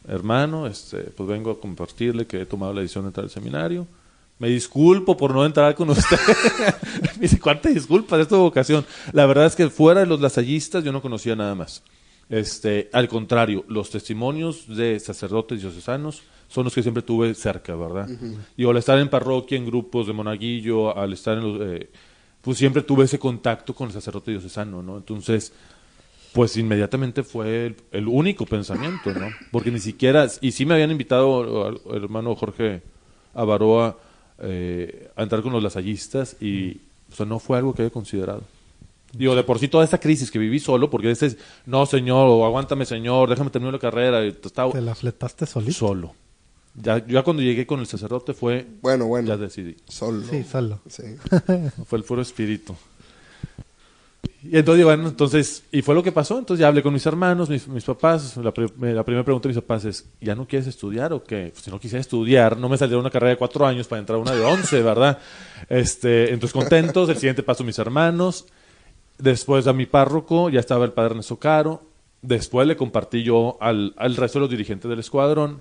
[0.08, 3.86] Hermano, este, pues vengo a compartirle que he tomado la decisión de entrar al seminario.
[4.40, 6.18] Me disculpo por no entrar con usted.
[7.16, 8.18] Me dice, ¿cuántas disculpas?
[8.20, 8.84] Es tu vocación.
[9.12, 11.84] La verdad es que fuera de los lasallistas yo no conocía nada más.
[12.30, 18.08] Este, al contrario, los testimonios de sacerdotes diocesanos son los que siempre tuve cerca, ¿verdad?
[18.56, 21.60] Y al estar en parroquia, en grupos de monaguillo, al estar en los...
[21.68, 21.90] eh,
[22.40, 24.96] pues siempre tuve ese contacto con el sacerdote diocesano, ¿no?
[24.96, 25.52] Entonces,
[26.32, 29.28] pues inmediatamente fue el, el único pensamiento, ¿no?
[29.50, 32.82] Porque ni siquiera, y sí me habían invitado al al hermano Jorge
[33.34, 33.98] Avaroa
[34.40, 36.78] eh, a entrar con los lasallistas y
[37.12, 38.42] o sea, no fue algo que había considerado.
[39.12, 42.28] Digo, de por sí toda esta crisis que viví solo, porque ese es, no señor,
[42.28, 45.72] o aguántame señor, déjame terminar la carrera, y estaba Te la fletaste solito.
[45.72, 46.14] solo.
[46.80, 49.26] Ya, ya cuando llegué con el sacerdote fue, Bueno, bueno.
[49.26, 49.76] ya decidí.
[49.88, 50.22] Solo.
[50.30, 50.78] Sí, solo.
[50.88, 51.02] Sí.
[51.86, 52.76] Fue el puro espíritu.
[54.42, 56.38] Y entonces, bueno, entonces, y fue lo que pasó.
[56.38, 58.36] Entonces ya hablé con mis hermanos, mis, papás.
[58.38, 61.50] La, pri- la primera pregunta de mis papás es, ¿ya no quieres estudiar o qué?
[61.52, 64.16] Pues, si no quisiera estudiar, no me saldría una carrera de cuatro años para entrar
[64.18, 65.18] a una de once, ¿verdad?
[65.68, 67.08] Este, entonces contentos.
[67.10, 68.46] El siguiente paso, mis hermanos.
[69.18, 71.82] Después a mi párroco, ya estaba el padre Ernesto.
[72.22, 75.60] Después le compartí yo al, al resto de los dirigentes del escuadrón.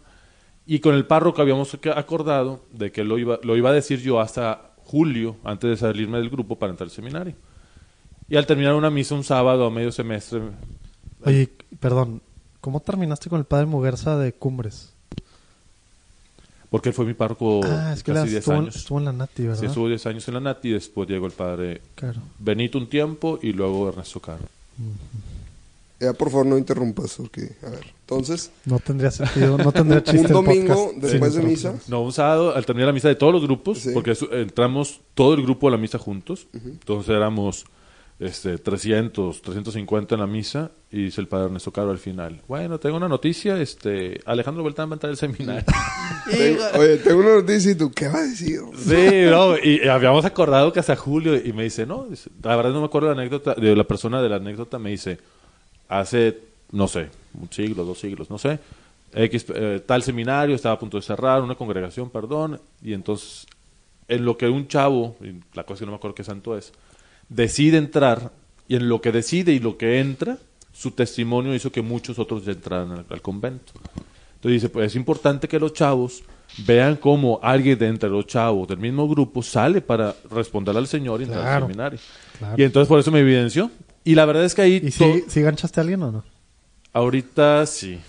[0.66, 4.00] Y con el párroco habíamos ac- acordado de que lo iba, lo iba a decir
[4.02, 7.36] yo hasta julio, antes de salirme del grupo para entrar al seminario.
[8.30, 10.42] Y al terminar una misa un sábado a medio semestre,
[11.26, 12.22] Oye, perdón,
[12.62, 14.94] ¿cómo terminaste con el padre Muguerza de Cumbres?
[16.70, 18.76] porque él fue mi párroco ah, es que casi 10 estuvo, en- años.
[18.76, 19.60] estuvo en la Nati, ¿verdad?
[19.60, 22.22] Sí, estuvo 10 años en la Nati y después llegó el padre Claro.
[22.38, 24.44] Benito un tiempo y luego Ernesto Caro.
[26.00, 27.88] Ya, por favor, no interrumpas, porque, a ver.
[28.02, 31.74] Entonces, No tendría sentido, no tendría chiste un domingo podcast después sin de misa.
[31.88, 33.90] No, un sábado, al terminar la misa de todos los grupos, Sí.
[33.92, 37.66] porque entramos todo el grupo a la misa juntos, entonces éramos
[38.20, 42.78] este, 300, 350 en la misa, y dice el padre Ernesto Caro al final, bueno,
[42.80, 45.64] tengo una noticia, este, Alejandro Beltrán va a entrar al seminario.
[46.30, 48.60] Tengo- oye, tengo una noticia y tú, ¿qué vas a decir?
[48.76, 52.72] Sí, no, y habíamos acordado que hasta julio, y me dice, no, dice, la verdad
[52.72, 55.18] no me acuerdo de la anécdota, de la persona de la anécdota, me dice,
[55.88, 56.38] hace,
[56.72, 58.60] no sé, un siglo, dos siglos, no sé,
[59.14, 63.48] X, eh, tal seminario estaba a punto de cerrar, una congregación, perdón, y entonces,
[64.08, 66.58] en lo que un chavo, y la cosa es que no me acuerdo qué santo
[66.58, 66.74] es,
[67.30, 68.32] decide entrar,
[68.68, 70.38] y en lo que decide y lo que entra,
[70.74, 73.74] su testimonio hizo que muchos otros entraran al, al convento.
[74.36, 76.24] Entonces dice, pues es importante que los chavos
[76.66, 81.20] vean cómo alguien de entre los chavos del mismo grupo sale para responder al Señor
[81.22, 82.00] y entrar Claro, al seminario.
[82.38, 82.56] claro.
[82.58, 83.70] Y entonces por eso me evidenció.
[84.06, 84.82] Y la verdad es que ahí...
[84.84, 86.24] ¿Y si, si ganchaste a alguien o no?
[86.94, 88.00] Ahorita sí.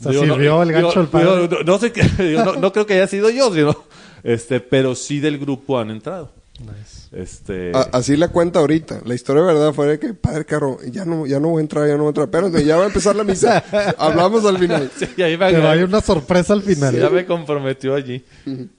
[0.00, 1.42] O sea, sirvió el gancho digo- padre.
[1.42, 3.76] digo, no, no sé digo, no, no creo que haya sido yo, sino,
[4.22, 6.30] este, pero sí del grupo han entrado.
[6.60, 7.08] Nice.
[7.12, 9.00] Este, A- así la cuenta ahorita.
[9.04, 11.62] La historia de verdad fue de que, padre Caro, ya no, ya no voy a
[11.62, 12.26] entrar, ya no voy a entrar.
[12.26, 13.58] Espérate, ya va a empezar la misa.
[13.98, 14.90] Hablamos al final.
[14.96, 16.94] sí, ahí Pero hay una sorpresa al final.
[16.96, 18.24] Ya me comprometió allí.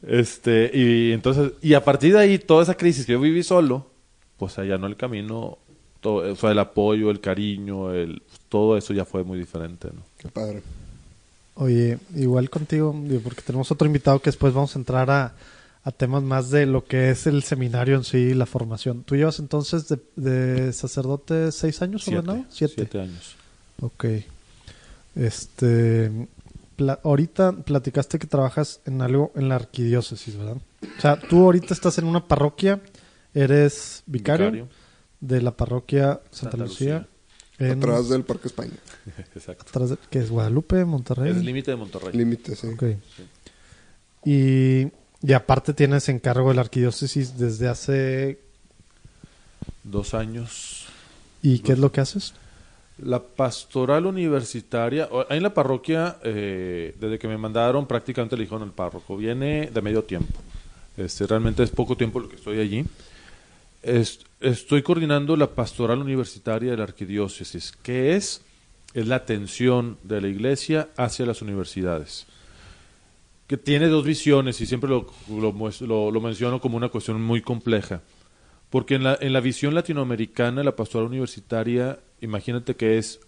[0.07, 3.87] Este, y entonces, y a partir de ahí, toda esa crisis que yo viví solo,
[4.37, 5.57] pues allá no el camino,
[5.99, 10.01] todo, o sea, el apoyo, el cariño, el, todo eso ya fue muy diferente, ¿no?
[10.17, 10.61] Qué padre.
[11.55, 15.33] Oye, igual contigo, porque tenemos otro invitado que después vamos a entrar a,
[15.85, 19.03] a temas más de lo que es el seminario en sí, la formación.
[19.03, 22.43] ¿Tú llevas entonces de, de sacerdote seis años ordenado?
[22.49, 23.35] siete años.
[23.81, 24.05] Ok.
[25.15, 26.27] Este,
[26.75, 30.57] pla- ahorita platicaste que trabajas en algo en la arquidiócesis, ¿verdad?
[30.97, 32.81] O sea, tú ahorita estás en una parroquia,
[33.33, 34.67] eres vicario, Vicario.
[35.21, 37.07] de la parroquia Santa, Santa Lucía,
[37.59, 37.71] Lucía.
[37.71, 38.73] en- Atrás del Parque España.
[39.35, 39.65] Exacto.
[39.69, 41.31] atrás de- que es Guadalupe, Monterrey.
[41.31, 42.11] Es el límite de Monterrey.
[42.13, 42.67] Límite, sí.
[42.67, 42.83] Ok.
[44.25, 44.87] Y,
[45.25, 48.39] y aparte tienes encargo de la arquidiócesis desde hace
[49.83, 50.85] Dos años.
[51.41, 52.33] ¿Y qué es lo que haces?
[52.97, 58.71] La pastoral universitaria, en la parroquia, eh, desde que me mandaron, prácticamente le dijeron al
[58.71, 60.33] párroco, viene de medio tiempo.
[60.97, 62.85] Este, realmente es poco tiempo lo que estoy allí.
[63.83, 68.41] Es- estoy coordinando la pastoral universitaria de la arquidiócesis, que es,
[68.93, 72.25] es la atención de la iglesia hacia las universidades.
[73.47, 77.41] Que tiene dos visiones y siempre lo, lo lo- lo menciono como una cuestión muy
[77.41, 78.01] compleja.
[78.69, 83.19] Porque en la, en la visión latinoamericana, la pastoral universitaria, imagínate que es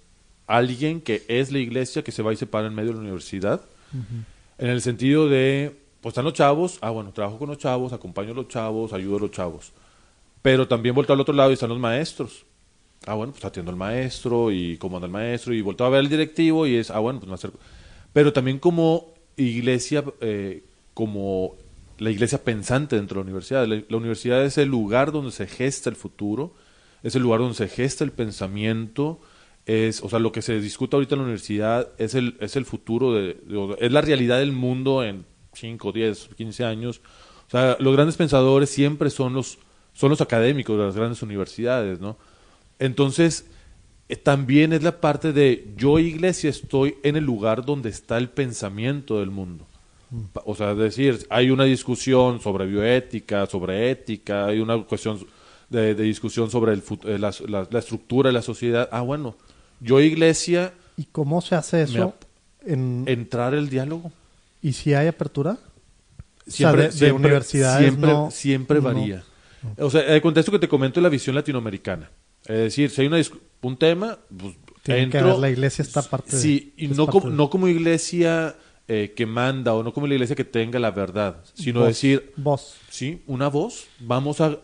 [0.48, 3.02] alguien que es la iglesia que se va y se para en medio de la
[3.02, 3.62] universidad,
[4.58, 8.32] en el sentido de, pues están los chavos, ah, bueno, trabajo con los chavos, acompaño
[8.32, 9.72] a los chavos, ayudo a los chavos.
[10.42, 12.46] Pero también volteo al otro lado y están los maestros.
[13.06, 16.00] Ah, bueno, pues atiendo al maestro y cómo anda el maestro y volteo a ver
[16.00, 17.60] al directivo y es, ah, bueno, pues me acerco.
[18.14, 21.56] Pero también como iglesia, eh, como
[22.00, 23.68] la iglesia pensante dentro de la universidad.
[23.68, 26.54] La, universidad es el lugar donde se gesta el futuro,
[27.04, 29.20] es el lugar donde se gesta el pensamiento,
[29.66, 32.66] es, o sea, lo que se discute ahorita en la universidad es el, es el
[32.66, 33.38] futuro, de,
[33.80, 37.02] es la realidad del mundo en 5, 10, 15 años.
[37.48, 39.58] O sea, los grandes pensadores siempre son los,
[39.94, 42.18] son los académicos de las grandes universidades, ¿no?
[42.80, 43.46] Entonces,
[44.16, 49.20] también es la parte de yo, iglesia, estoy en el lugar donde está el pensamiento
[49.20, 49.66] del mundo.
[50.32, 55.20] Pa- O sea, es decir, hay una discusión sobre bioética, sobre ética, hay una cuestión
[55.70, 58.88] de, de discusión sobre el, eh, la, la- la estructura de la sociedad.
[58.94, 59.36] Ah, bueno,
[59.82, 62.16] yo, iglesia, ¿Y cómo se hace eso?
[62.66, 64.12] En, entrar el diálogo.
[64.64, 65.58] ¿Y si hay apertura?
[66.48, 68.84] Siempre, o sea, de, de universidades siempre, no- siempre no.
[68.84, 69.24] varía.
[69.78, 72.10] O sea, el contexto que te comento es la visión latinoamericana.
[72.48, 73.22] Es decir, si hay una
[73.62, 76.98] un tema, pues Tiene que entro- haber la iglesia está parte de- Sí, y es
[76.98, 78.56] no, como, de- no como iglesia
[78.88, 82.32] eh, que manda o no como la iglesia que tenga la verdad, sino Voz, decir,
[82.38, 82.76] Voz.
[82.90, 84.58] sí, una voz, vamos a...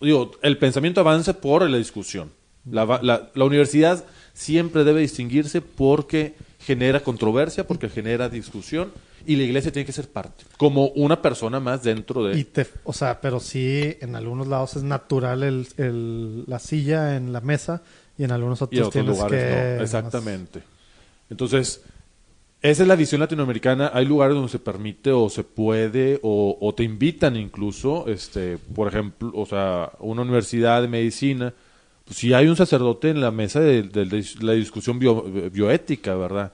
[0.00, 2.32] Digo, el pensamiento avanza por la discusión.
[2.68, 4.04] La, la- la universidad
[4.34, 8.90] siempre debe distinguirse porque genera controversia, porque genera discusión,
[9.26, 12.38] y la iglesia tiene que ser parte, como una persona más dentro de...
[12.38, 17.16] Y te, o sea, pero sí, en algunos lados es natural el, el- la silla
[17.16, 17.82] en la mesa
[18.18, 19.76] y en algunos otros, y en otros tienes lugares que...
[19.78, 19.82] no.
[19.82, 20.62] Exactamente.
[21.30, 21.82] Entonces,
[22.60, 23.90] esa es la visión latinoamericana.
[23.92, 28.86] Hay lugares donde se permite o se puede o, o te invitan incluso, este, por
[28.88, 31.52] ejemplo, o sea, una universidad de medicina,
[32.04, 36.14] pues si hay un sacerdote en la mesa de, de- de la discusión bio- bioética,
[36.14, 36.52] ¿verdad?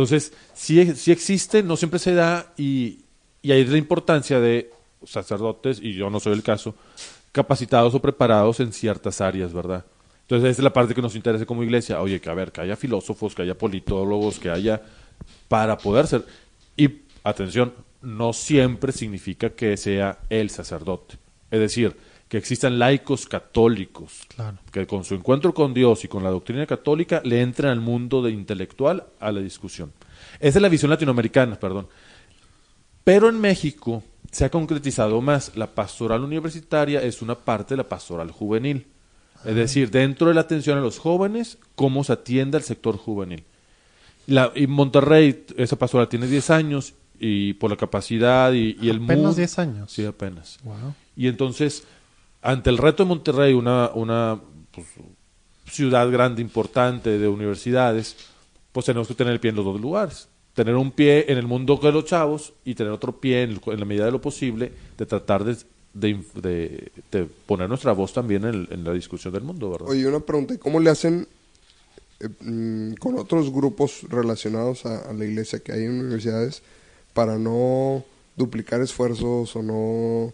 [0.00, 3.00] Entonces, sí, sí existe, no siempre se da y,
[3.42, 4.70] y ahí es la importancia de
[5.04, 6.74] sacerdotes, y yo no soy el caso,
[7.32, 9.84] capacitados o preparados en ciertas áreas, ¿verdad?
[10.22, 12.00] Entonces, esa es la parte que nos interesa como iglesia.
[12.00, 14.80] Oye, que a ver, que haya filósofos, que haya politólogos, que haya
[15.48, 16.24] para poder ser.
[16.78, 21.18] Y atención, no siempre significa que sea el sacerdote.
[21.50, 21.94] Es decir,
[22.30, 24.56] que existan laicos católicos Claro.
[24.72, 28.22] que con su encuentro con Dios y con la doctrina católica le entren al mundo
[28.22, 29.92] de intelectual a la discusión.
[30.38, 31.88] Esa es la visión latinoamericana, perdón.
[33.04, 35.56] Pero en México se ha concretizado más.
[35.56, 38.86] La pastoral universitaria es una parte de la pastoral juvenil.
[39.44, 43.42] Es decir, dentro de la atención a los jóvenes, cómo se atiende al sector juvenil.
[44.26, 49.02] La, y Monterrey, esa pastoral tiene 10 años y por la capacidad y, y el
[49.02, 49.90] Apenas mood- 10 años.
[49.92, 50.58] Sí, apenas.
[50.62, 50.94] Wow.
[51.16, 51.84] Y entonces,
[52.42, 54.40] ante el reto de Monterrey, una, una
[54.72, 54.86] pues,
[55.70, 58.16] ciudad grande, importante de universidades,
[58.72, 60.28] pues tenemos que tener el pie en los dos lugares.
[60.54, 63.84] Tener un pie en el mundo de los chavos y tener otro pie, en, la
[63.84, 65.56] medida de lo posible, de tratar de,
[65.92, 69.88] de poner nuestra voz también en, la discusión del mundo, ¿verdad?
[69.88, 71.26] Oye, una pregunta, ¿y ¿cómo le hacen
[72.20, 76.62] eh, mm, con otros grupos relacionados a, a la iglesia que hay en universidades
[77.12, 78.04] para no
[78.36, 80.32] duplicar esfuerzos o no,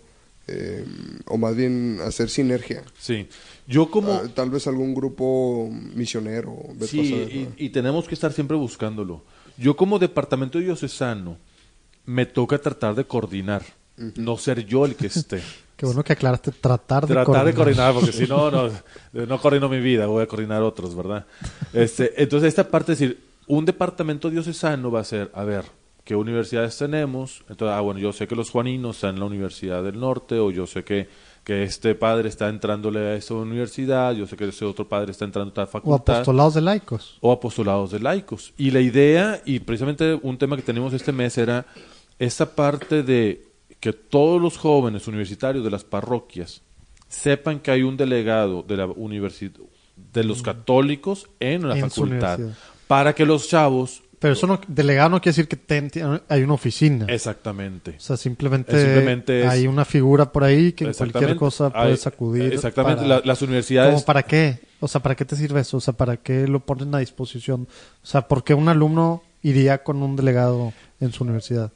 [0.49, 0.85] eh,
[1.27, 2.83] o más bien hacer sinergia?
[2.99, 3.29] Sí.
[3.67, 4.13] Yo como...
[4.13, 6.57] Ah, tal vez algún grupo misionero.
[6.81, 7.53] Sí, saber, y, ¿no?
[7.57, 9.23] y tenemos que estar siempre buscándolo.
[9.57, 11.39] Yo como departamento diocesano
[12.05, 13.63] me toca tratar de coordinar,
[13.97, 15.43] no ser yo el que esté.
[15.77, 17.93] Qué bueno que aclaraste tratar de tratar de coordinar.
[17.93, 18.71] coordinar, porque si no, no,
[19.27, 21.27] no coordino mi vida, voy a coordinar otros, ¿verdad?
[21.75, 25.65] Este, entonces, esta parte es decir, un departamento diocesano va a ser, a ver,
[26.07, 27.42] ¿qué universidades tenemos?
[27.51, 30.53] Entonces, ah, bueno, yo sé que los juaninos están en la Universidad del Norte, o
[30.53, 31.09] yo sé que,
[31.42, 35.25] que este padre está entrándole a esta universidad, yo sé que ese otro padre está
[35.25, 37.19] entrando a O facultad apostolados de laicos.
[37.21, 38.55] o apostolados de laicos.
[38.57, 41.66] Y la idea, y precisamente un tema que tenemos este mes era
[42.21, 43.49] esta parte de
[43.81, 46.62] que todos los jóvenes universitarios de las parroquias
[47.09, 49.61] sepan que hay un delegado de la universidad
[50.12, 51.79] de los católicos en la Mm.
[51.79, 52.40] En facultad
[52.87, 55.91] para que los chavos Pero eso no, delegado no quiere decir que ten-
[56.29, 57.05] hay una oficina.
[57.09, 61.37] exactamente O sea, simplemente, Es simplemente es- hay una figura por ahí que en cualquier
[61.37, 62.53] cosa puedes acudir.
[62.55, 64.59] exactamente para- la- las universidades ¿Cómo para qué?
[64.81, 65.77] O sea, ¿para qué te sirve eso?
[65.77, 67.69] O sea, ¿para qué lo ponen a disposición?
[68.03, 71.73] O sea, ¿por qué un alumno iría con un delegado en su universidad?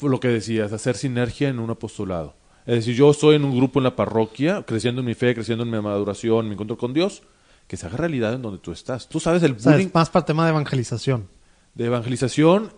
[0.00, 2.34] Lo que decías, hacer sinergia en un apostolado.
[2.66, 5.64] Es decir, yo estoy en un grupo en la parroquia, creciendo en mi fe, creciendo
[5.64, 7.22] en mi maduración, en mi encuentro con Dios,
[7.66, 9.08] que se haga realidad en donde tú estás.
[9.08, 11.26] Tú sabes el O sea, bullying es más para el tema de evangelización.
[11.78, 12.72] De evangelización,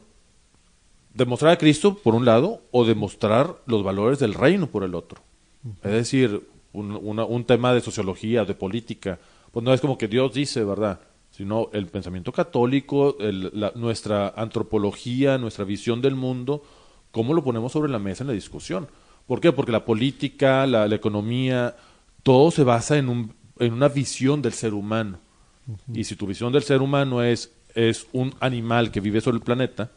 [1.14, 5.22] demostrar a Cristo por un lado, o demostrar los valores del reino por el otro.
[5.82, 9.18] Es decir, un, una- un tema de sociología, de política,
[9.52, 11.00] pues no es como que Dios dice, ¿verdad?
[11.32, 16.62] Sino el pensamiento católico, el- la- nuestra antropología, nuestra visión del mundo,
[17.10, 18.86] cómo lo ponemos sobre la mesa en la discusión.
[19.26, 19.50] ¿Por qué?
[19.52, 21.74] Porque la política, la, la economía,
[22.22, 25.18] todo se basa en, un, en una visión del ser humano.
[25.92, 29.42] Y si tu visión del ser humano es, es un animal que vive sobre el
[29.42, 29.90] planeta,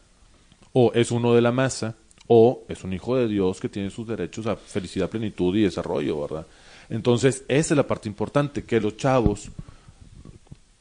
[0.72, 4.06] o es uno de la masa, o es un hijo de Dios que tiene sus
[4.06, 6.46] derechos a felicidad, plenitud y desarrollo, ¿verdad?
[6.88, 9.50] Entonces, esa es la parte importante, que los chavos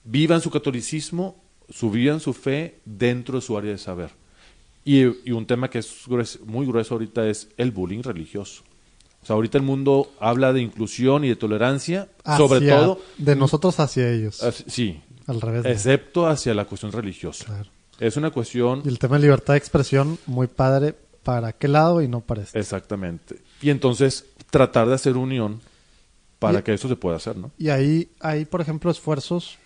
[0.04, 1.36] vivan su catolicismo,
[1.70, 4.10] su vivan su fe dentro de su área de saber.
[4.86, 8.64] Y, y un tema que es muy grueso ahorita es el bullying religioso.
[9.24, 13.80] O sea, ahorita el mundo habla de inclusión y de tolerancia, sobre todo, De nosotros
[13.80, 14.42] hacia ellos.
[14.68, 15.64] sí, al revés.
[15.64, 15.70] ¿no?
[15.70, 17.46] excepto hacia la cuestión religiosa.
[17.46, 17.70] Claro.
[18.00, 22.02] Es una cuestión Y el tema de libertad de expresión, muy padre para qué lado
[22.02, 22.60] y no para este.
[22.60, 23.38] Exactamente.
[23.62, 25.62] Y entonces tratar de hacer unión
[26.40, 27.52] para Y- que eso se pueda hacer, ¿no?
[27.58, 29.58] Y ahí hay, por ejemplo, esfuerzos,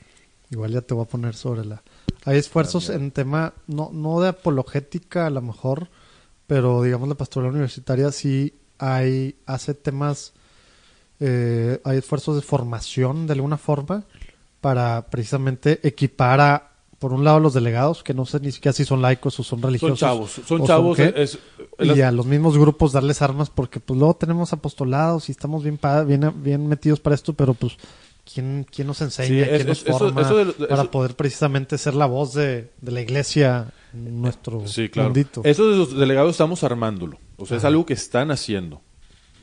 [0.51, 1.81] igual ya te voy a poner sobre la...
[2.25, 5.87] Hay esfuerzos en tema, no, no de apologética a lo mejor,
[6.45, 10.33] pero digamos la pastoral universitaria sí hay, hace temas,
[11.19, 14.03] eh, hay esfuerzos de formación de alguna forma
[14.61, 18.83] para precisamente equipar a, por un lado, los delegados, que no sé ni siquiera si
[18.85, 19.99] son laicos o son Son religiosos.
[19.99, 20.97] chavos, son chavos.
[20.97, 21.13] qué.
[21.15, 21.37] es-
[21.79, 25.79] y a los mismos grupos darles armas porque pues luego tenemos apostolados y estamos bien
[26.07, 27.73] bien, bien metidos para esto, pero pues
[28.33, 29.27] ¿quién, quién nos enseña?
[29.29, 32.07] Sí, es- ¿Quién nos eso- forma eso de lo- para eso- poder precisamente ser la
[32.07, 35.09] voz de, de la iglesia en nuestro Sí, claro.
[35.09, 35.41] mundito?
[35.43, 37.19] Eso de los delegados estamos armándolo.
[37.37, 38.81] O sea, es algo que están haciendo.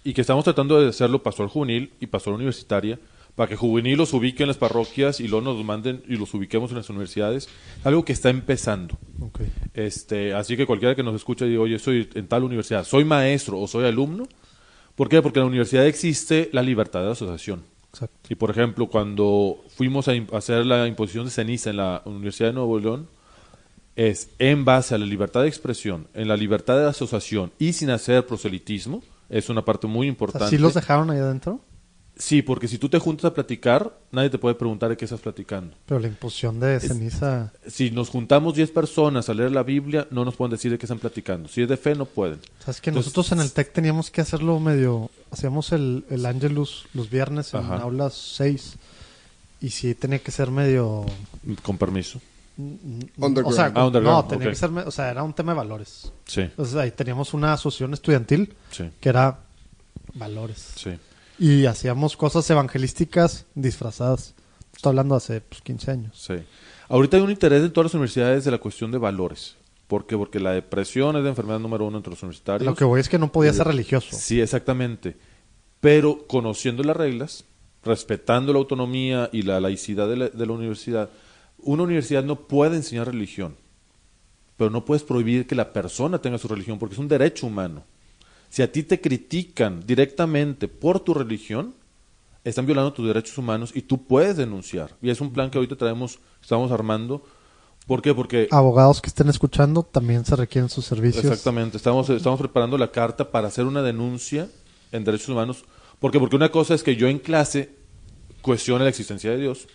[0.03, 2.99] Y que estamos tratando de hacerlo pastoral juvenil y pastoral universitaria
[3.35, 6.71] para que juvenil los ubique en las parroquias y luego nos manden y los ubiquemos
[6.71, 7.49] en las universidades.
[7.83, 8.97] Algo que está empezando.
[9.21, 9.41] Ok.
[9.75, 13.05] Este, así que cualquiera que nos escuche y diga, oye, soy en tal universidad, soy
[13.05, 14.29] maestro o soy alumno.
[14.95, 15.21] ¿Por qué?
[15.21, 17.65] Porque en la universidad existe la libertad de asociación.
[17.91, 18.17] Exacto.
[18.29, 22.55] Y por ejemplo, cuando fuimos a hacer la imposición de ceniza en la Universidad de
[22.55, 23.09] Nuevo León,
[23.97, 27.91] es en base a la libertad de expresión, en la libertad de asociación y sin
[27.91, 30.49] hacer proselitismo, es una parte muy importante.
[30.49, 31.61] ¿Sí los dejaron ahí adentro?
[32.17, 35.21] Sí, porque si tú te juntas a platicar, nadie te puede preguntar de qué estás
[35.21, 35.75] platicando.
[35.87, 37.53] Pero la imposición de ceniza...
[37.67, 40.87] Si nos juntamos 10 personas a leer la Biblia, no nos pueden decir de qué
[40.87, 41.49] están platicando.
[41.49, 42.39] Si es de fe, no pueden.
[42.61, 45.11] ¿Sabes que Entonces- nosotros en el TEC teníamos que hacerlo medio...
[45.33, 47.79] Hacíamos el, el Angelus los viernes en Ajá.
[47.79, 48.77] aulas 6
[49.61, 51.05] y sí tenía que ser medio...
[51.63, 52.21] Con permiso.
[52.57, 53.47] Underground.
[53.47, 56.13] O sea, Ah, no, tenía que ser, o sea, era un tema de valores.
[56.27, 59.41] Sí, Entonces ahí teníamos una asociación estudiantil sí, que era
[60.15, 60.75] valores.
[60.77, 60.91] sí.
[61.39, 64.35] Y hacíamos cosas evangelísticas disfrazadas.
[64.75, 66.21] Estoy hablando hace pues, 15 años.
[66.21, 66.35] Sí.
[66.89, 69.57] Ahorita hay un interés en todas las universidades de la cuestión de valores.
[69.87, 70.17] ¿Por qué?
[70.17, 72.67] Porque la depresión es la enfermedad número uno entre los universitarios.
[72.67, 74.17] Lo que voy es que no podía ser religioso.
[74.17, 75.17] Sí, exactamente.
[75.81, 77.45] Pero conociendo las reglas,
[77.85, 81.11] respetando la autonomía y la laicidad de la, de la universidad,
[81.59, 83.57] una universidad no puede enseñar religión,
[84.57, 87.85] pero no puedes prohibir que la persona tenga su religión porque es un derecho humano.
[88.55, 91.75] Si a ti te critican directamente por tu religión,
[92.45, 94.97] están violando tus derechos humanos y tú puedes denunciar.
[95.03, 97.25] Y es un plan que ahorita traemos, estamos armando.
[97.89, 98.15] ¿Por qué?
[98.15, 101.25] Porque Abogados que estén escuchando también se requieren sus servicios.
[101.25, 104.49] Exactamente, estamos, estamos preparando la carta para hacer una denuncia
[104.93, 105.65] en derechos humanos.
[105.99, 106.21] ¿Por qué?
[106.21, 107.75] Porque una cosa es que yo en clase
[108.41, 109.67] cuestione la existencia de Dios,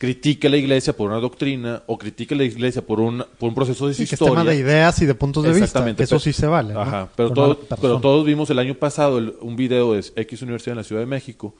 [0.00, 3.50] critique a la iglesia por una doctrina o critique a la iglesia por un, por
[3.50, 4.36] un proceso de Sí, que es historia.
[4.40, 5.64] tema de ideas y de puntos de vista.
[5.66, 6.72] Exactamente, que eso pero- sí se vale.
[6.72, 6.80] ¿no?
[6.80, 10.72] Ajá, pero, todo- pero todos vimos el año pasado el- un video de X Universidad
[10.72, 11.54] en la Ciudad de México,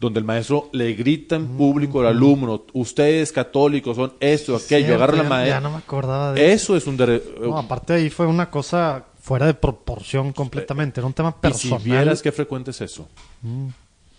[0.00, 4.94] donde el maestro le grita en público al alumno, ustedes católicos son esto, aquello, Cierto,
[4.96, 5.56] agarra la maestra.
[5.56, 7.24] Ya no me acordaba de Eso es un derecho.
[7.42, 10.98] No, aparte ahí fue una cosa fuera de proporción completamente.
[10.98, 11.78] Era un tema Y personal.
[11.80, 13.06] si vieras qué frecuente es eso.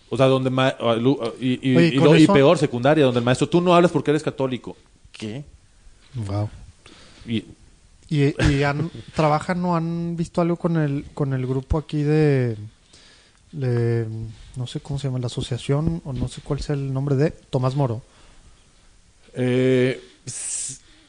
[0.08, 0.74] O sea, donde ma-
[1.40, 3.74] y, y- Oye, y con lo- y eso- peor, secundaria, donde el maestro, tú no
[3.74, 4.76] hablas porque eres católico.
[5.12, 5.44] ¿Qué?
[6.14, 6.48] Wow.
[7.26, 7.44] Y,
[8.08, 12.56] ¿Y, y han, trabajan o han visto algo con el, con el grupo aquí de,
[13.52, 14.06] de-
[14.54, 17.30] no sé cómo se llama, la asociación, o no sé cuál es el nombre de
[17.32, 18.02] Tomás Moro?
[19.34, 20.00] eh,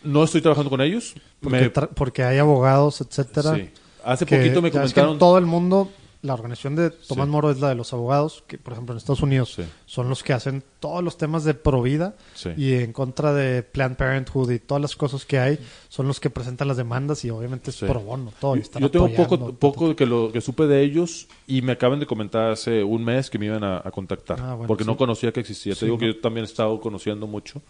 [0.04, 1.14] no estoy trabajando con ellos.
[1.42, 3.56] Porque, Me- tra- porque hay abogados, etcétera.
[3.56, 3.70] sí.
[4.04, 5.14] Hace que poquito me ya ves que comentaron.
[5.14, 5.92] en todo el mundo
[6.24, 7.32] la organización de Tomás Sí.
[7.32, 9.64] Moro es la de los abogados, que por ejemplo en Estados Unidos Sí.
[9.86, 12.50] son los que hacen todos los temas de provida Sí.
[12.58, 15.60] y en contra de Planned Parenthood y todas las cosas que hay,
[15.90, 18.56] son los que presentan las demandas y obviamente es pro bono todo.
[18.56, 19.38] y están Yo tengo apoyando.
[19.38, 23.04] poco, poco que lo que supe de ellos y me acaban de comentar hace un
[23.06, 25.76] mes que me iban a, a contactar Ah, bueno, porque no conocía que existía.
[25.76, 26.00] Te digo ¿no?
[26.00, 27.62] que yo también he estado conociendo mucho,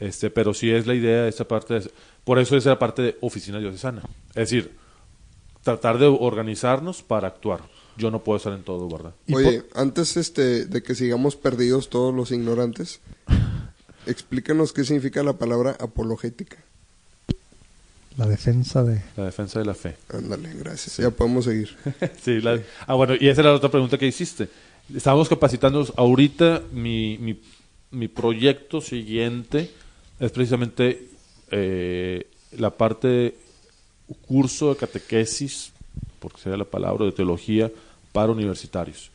[0.00, 1.74] este, pero sí es la idea esa parte.
[1.80, 1.90] de-
[2.24, 4.76] por eso es la parte de oficina diocesana, es decir,
[5.62, 7.60] tratar de organizarnos para actuar.
[7.96, 9.12] Yo no puedo estar en todo, ¿verdad?
[9.32, 13.00] Oye, antes este, de que sigamos perdidos todos los ignorantes,
[14.06, 16.58] explícanos qué significa la palabra apologética.
[18.16, 19.02] La defensa de...
[19.16, 19.96] La defensa de la fe.
[20.08, 20.98] Ándale, gracias.
[20.98, 21.76] Ya podemos seguir.
[22.22, 24.48] Sí, la- ah, bueno, y esa era la otra pregunta que hiciste.
[24.94, 25.92] Estamos capacitándonos.
[25.96, 27.40] Ahorita mi, mi,
[27.90, 29.70] mi proyecto siguiente
[30.20, 31.08] es precisamente
[31.50, 32.26] eh,
[32.56, 33.34] la parte
[34.28, 35.72] curso de catequesis,
[36.20, 37.70] porque sería la palabra, de teología
[38.14, 39.10] para universitarios.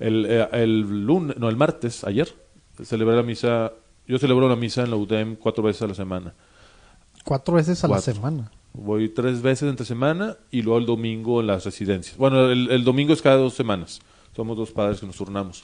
[0.00, 2.28] El, eh, el lunes, no, el martes, ayer,
[2.84, 3.70] celebré la misa,
[4.08, 6.34] yo celebro la misa en la UDEM cuatro veces a la semana.
[7.24, 8.10] Cuatro veces a Cuatro.
[8.12, 8.50] la semana.
[8.72, 12.16] Voy tres veces entre semana y luego el domingo en las residencias.
[12.16, 14.00] Bueno, el, el domingo es cada dos semanas.
[14.34, 15.62] Somos dos padres que nos turnamos.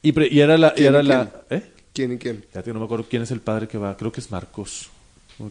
[0.00, 0.68] Y, pre- y era la...
[0.68, 1.72] y ¿Quién era y la ¿eh?
[1.92, 2.46] ¿Quién y quién?
[2.54, 3.94] Ya no me acuerdo quién es el padre que va.
[3.98, 4.88] Creo que es Marcos.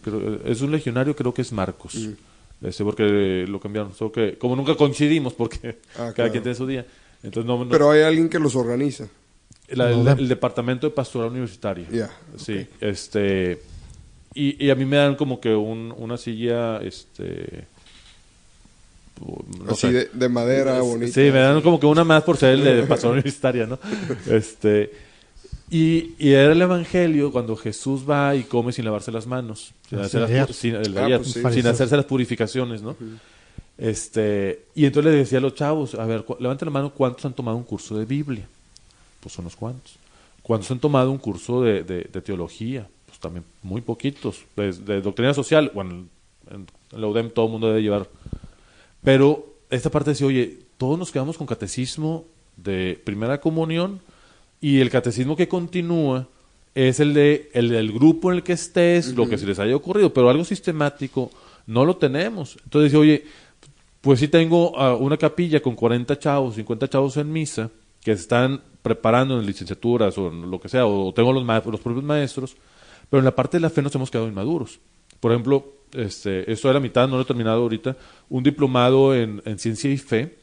[0.01, 1.93] Creo- es un legionario, creo que es Marcos.
[2.61, 3.93] Este, porque lo cambiaron.
[3.93, 6.31] Solo que, como nunca coincidimos, porque Ah, cada claro.
[6.31, 6.85] quien tiene su día.
[7.23, 9.07] Entonces, no, no- Pero hay alguien que los organiza.
[9.69, 11.87] la- el, No, el departamento de pastoral universitaria.
[11.91, 13.61] Ya, Sí, este.
[14.33, 17.65] Y, y a mí me dan como que un, una silla, este.
[19.19, 21.11] no Así de, de madera, bonita.
[21.11, 23.79] Sí, me dan como que una más por ser el de pastoral universitaria, ¿no?
[24.29, 24.91] Este.
[25.69, 29.73] Y, y era el evangelio cuando Jesús va y come sin lavarse las manos.
[29.89, 31.33] Sin, Ah, hacer las, sin, el Ah, pues sí.
[31.33, 31.71] sin Fariseo.
[31.71, 32.95] hacerse las purificaciones, ¿no?
[33.77, 37.33] Este, y entonces le decía a los chavos, a ver, levanten la mano, ¿cuántos han
[37.33, 38.47] tomado un curso de Biblia?
[39.19, 39.95] Pues son unos cuantos.
[40.41, 42.87] ¿Cuántos han tomado un curso de, de- de teología?
[43.05, 44.43] Pues también muy poquitos.
[44.55, 46.05] De, de doctrina social, bueno,
[46.49, 48.07] en, en la UDEM todo el mundo debe llevar.
[49.03, 53.99] Pero esta parte decía, oye, todos nos quedamos con catecismo de primera comunión
[54.61, 56.27] y el catecismo que continúa
[56.73, 59.75] es el de el del grupo en el que estés, lo que se les haya
[59.75, 61.31] ocurrido, pero algo sistemático
[61.65, 62.57] no lo tenemos.
[62.63, 63.25] Entonces, dice, oye,
[64.01, 67.69] pues sí tengo ah, una capilla con 40 chavos, 50 chavos en misa,
[68.01, 71.81] que se están preparando en licenciaturas o en lo que sea, o tengo los, los
[71.81, 72.55] propios maestros,
[73.09, 74.79] pero en la parte de la fe nos hemos quedado inmaduros.
[75.19, 77.97] Por ejemplo, este, esto de la mitad, no lo he terminado ahorita,
[78.29, 80.37] un diplomado en, en ciencia y fe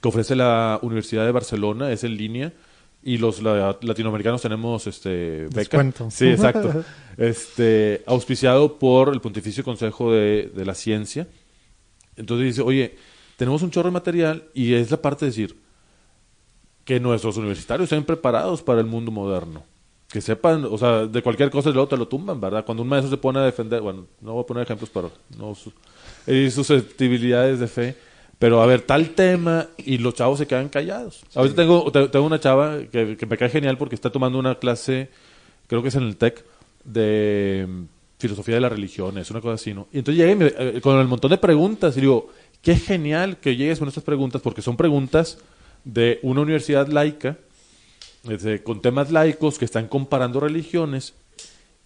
[0.00, 2.52] que ofrece la Universidad de Barcelona, es en línea,
[3.04, 5.56] y los la- latinoamericanos tenemos este beca.
[5.58, 6.10] Descuento.
[6.10, 6.84] Sí, exacto.
[7.18, 11.28] este, auspiciado por el Pontificio Consejo de, de la Ciencia.
[12.16, 12.96] Entonces dice, oye,
[13.36, 15.56] tenemos un chorro de material y es la parte de decir
[16.84, 19.62] que nuestros universitarios estén preparados para el mundo moderno.
[20.08, 22.64] Que sepan, o sea, de cualquier cosa luego te lo tumban, ¿verdad?
[22.64, 25.54] Cuando un maestro se pone a defender, bueno, no voy a poner ejemplos para no
[25.54, 25.72] su-
[26.26, 27.96] herir susceptibilidades de fe,
[28.44, 31.22] pero a ver, tal tema y los chavos se quedan callados.
[31.34, 34.56] Ahorita tengo, te- tengo una chava que, que me cae genial porque está tomando una
[34.58, 35.08] clase,
[35.66, 36.44] creo que es en el TEC,
[36.84, 37.82] de mm,
[38.18, 39.88] filosofía de las religiones, una cosa así, ¿no?
[39.94, 42.28] Y entonces llegué me- eh, con el montón de preguntas y digo,
[42.60, 45.38] qué genial que llegues con estas preguntas porque son preguntas
[45.82, 47.38] de una universidad laica,
[48.28, 51.14] este, con temas laicos que están comparando religiones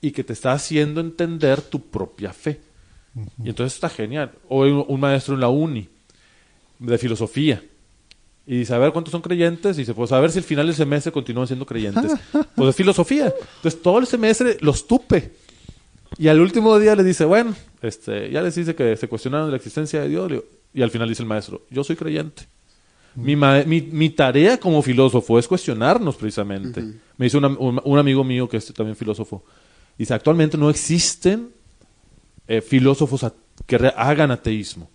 [0.00, 2.58] y que te está haciendo entender tu propia fe.
[3.44, 4.32] Y entonces está genial.
[4.48, 5.88] O un, un maestro en la uni
[6.78, 7.62] de filosofía.
[8.46, 9.76] Y dice, a ver cuántos son creyentes.
[9.76, 12.12] Y dice, pues a ver si al final del semestre continúan siendo creyentes.
[12.54, 13.32] pues es filosofía.
[13.56, 15.32] Entonces todo el semestre los tupe.
[16.16, 19.50] Y al último día le dice, bueno, este, ya les dice que se cuestionaron de
[19.52, 20.32] la existencia de Dios.
[20.72, 22.44] Y al final dice el maestro, yo soy creyente.
[23.14, 26.80] Mi, mi, mi tarea como filósofo es cuestionarnos precisamente.
[27.16, 29.44] Me dice una- un, un amigo mío que es también filósofo.
[29.98, 31.50] Dice, actualmente no existen
[32.46, 33.26] eh, filósofos
[33.66, 34.88] que hagan ateísmo.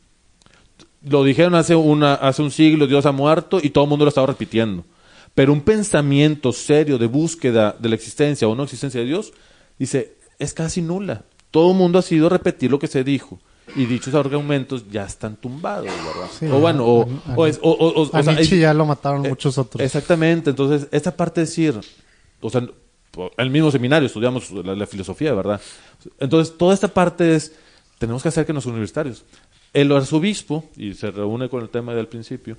[1.06, 4.10] Lo dijeron hace, una, hace un siglo, Dios ha muerto y todo el mundo lo
[4.10, 4.86] estaba repitiendo.
[5.36, 9.34] Pero un pensamiento serio de búsqueda de la existencia o no existencia de Dios,
[9.78, 11.24] dice, es casi nula.
[11.52, 13.40] Todo el mundo ha sido repetir lo que se dijo.
[13.76, 16.30] Y dichos argumentos ya están tumbados, ¿verdad?
[16.38, 18.74] Sí, o bueno, o, a- o es- o- o- o- A o sea, Nietzsche ya
[18.74, 19.82] lo mataron eh, muchos otros.
[19.82, 21.80] Exactamente, entonces esta parte de decir,
[22.42, 22.62] o sea,
[23.38, 25.62] el mismo seminario estudiamos la, la filosofía, ¿verdad?
[26.20, 27.54] Entonces toda esta parte es,
[28.00, 29.24] tenemos que hacer que los universitarios,
[29.74, 32.56] el arzobispo, y se reúne con el tema del principio,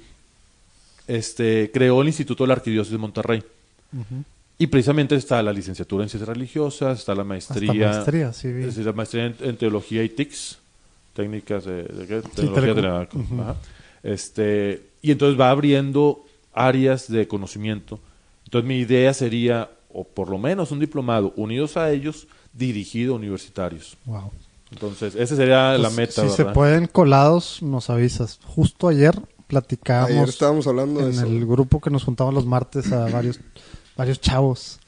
[1.06, 3.42] este, creó el Instituto de la Arquidiócesis de Monterrey.
[4.58, 8.48] Y precisamente está la licenciatura en ciencias religiosas, está la maestría, maestría, sí,
[8.80, 10.58] es la maestría en, en teología y TICS,
[11.14, 12.06] técnicas de, de
[12.74, 13.56] de la- ajá.
[14.02, 17.98] Este, y entonces va abriendo áreas de conocimiento.
[18.44, 23.16] Entonces mi idea sería, o por lo menos un diplomado, unidos a ellos, dirigido a
[23.16, 23.96] universitarios.
[24.04, 24.30] Wow.
[24.74, 26.36] Entonces, esa sería la Pues, meta, Si ¿verdad?
[26.36, 28.38] se pueden colados, nos avisas.
[28.44, 29.14] Justo ayer
[29.46, 31.26] platicábamos Ayer estábamos hablando de en eso.
[31.26, 33.40] el grupo que nos juntamos los martes a varios,
[33.96, 34.80] varios chavos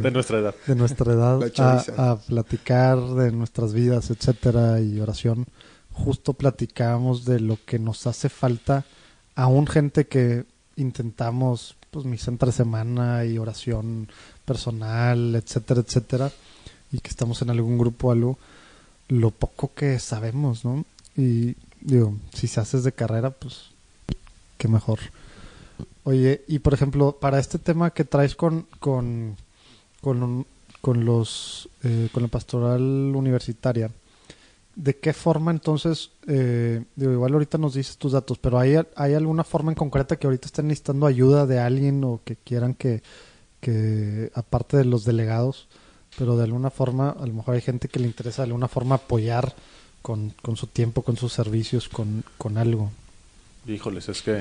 [0.00, 0.54] De nuestra edad.
[0.66, 5.46] de nuestra edad a, a platicar de nuestras vidas, etcétera, y oración.
[5.92, 8.84] Justo platicábamos de lo que nos hace falta
[9.34, 10.44] aún gente que
[10.76, 14.08] intentamos pues misa entre semana y oración
[14.46, 16.30] personal, etcétera, etcétera,
[16.90, 18.38] y que estamos en algún grupo o algo,
[19.08, 20.84] lo poco que sabemos, ¿no?
[21.16, 23.70] Y digo, si se haces de carrera, pues
[24.58, 24.98] qué mejor.
[26.04, 29.36] Oye, y por ejemplo, para este tema que traes con, con,
[30.00, 30.46] con,
[30.80, 32.80] con los, eh, con la pastoral
[33.14, 33.90] universitaria,
[34.74, 39.14] ¿de qué forma entonces, eh, digo, igual ahorita nos dices tus datos, pero ¿hay, hay
[39.14, 43.02] alguna forma en concreta que ahorita estén necesitando ayuda de alguien o que quieran que,
[43.60, 45.68] que aparte de los delegados,
[46.16, 48.96] pero de alguna forma, a lo mejor hay gente que le interesa de alguna forma
[48.96, 49.54] apoyar
[50.02, 52.90] con, con su tiempo, con sus servicios, con, con algo?
[53.66, 54.40] Híjoles, es que...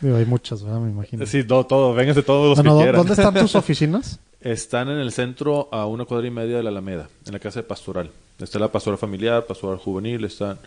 [0.00, 0.80] Digo, hay muchas, ¿verdad?
[0.80, 1.26] Me imagino.
[1.26, 2.96] Sí, todo, todo, vénganse todos los que ¿dó- quieran.
[2.96, 4.18] ¿dónde están tus oficinas?
[4.40, 7.60] Están en el centro a una cuadra y media de la Alameda, en la casa
[7.60, 8.10] de pastoral.
[8.38, 10.58] Está la pastoral familiar, pastoral juvenil, están...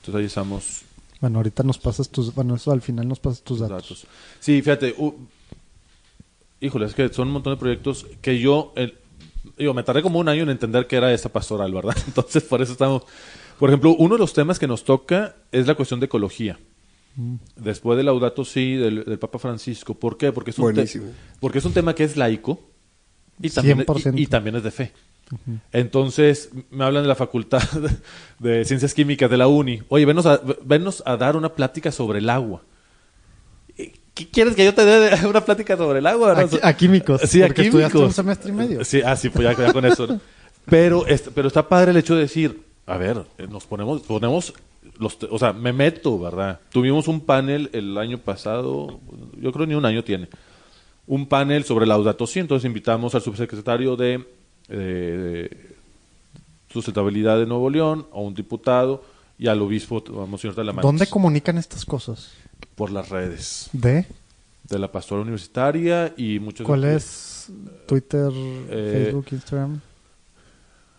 [0.00, 0.82] Entonces ahí estamos
[1.20, 3.76] Bueno, ahorita nos pasas tus, bueno, eso al final nos pasas tus datos.
[3.82, 4.06] datos.
[4.40, 5.14] Sí, fíjate, u-
[6.60, 8.94] híjole, es que son un montón de proyectos que yo, el-
[9.56, 11.96] digo, me tardé como un año en entender qué era esta pastoral, ¿verdad?
[12.06, 13.02] Entonces por eso estamos...
[13.58, 16.58] Por ejemplo, uno de los temas que nos toca es la cuestión de ecología.
[17.16, 17.34] Mm.
[17.56, 19.94] Después del Laudato Si del, del Papa Francisco.
[19.94, 20.32] ¿Por qué?
[20.32, 20.74] Porque es un,
[21.40, 22.58] porque es un tema que es laico
[23.38, 24.18] y también, 100%.
[24.18, 24.92] y, y también es de fe.
[25.72, 27.62] Entonces me hablan de la Facultad
[28.38, 29.82] de Ciencias Químicas de la UNI.
[29.88, 32.62] Oye, venos a, venos a dar una plática sobre el agua.
[34.24, 36.32] ¿Qué quieres que yo te dé una plática sobre el agua?
[36.32, 37.20] A, qui- a químicos.
[37.22, 38.08] Sí, a porque estudiaste químicos.
[38.10, 38.84] un semestre y medio.
[38.84, 40.06] Sí, ah, sí, pues ya, ya con eso.
[40.06, 40.20] ¿no?
[40.66, 44.52] Pero, est- pero está padre el hecho de decir, a ver, eh, nos ponemos, ponemos
[44.98, 46.60] los, o sea, me meto, ¿verdad?
[46.70, 49.00] Tuvimos un panel el año pasado,
[49.40, 50.28] yo creo ni un año tiene,
[51.06, 54.24] un panel sobre Laudato Si, entonces invitamos al subsecretario de,
[54.68, 55.48] eh,
[56.72, 59.02] Sustentabilidad de Nuevo León, a un diputado
[59.38, 60.82] y al obispo, a Monseñor Talamantes.
[60.84, 62.30] ¿Dónde comunican estas cosas?
[62.80, 64.06] Por las redes ¿De?
[64.70, 66.66] de la pastora universitaria y muchos...
[66.66, 67.52] ¿Cuál es
[67.86, 69.80] Twitter, Eh, Facebook, Instagram?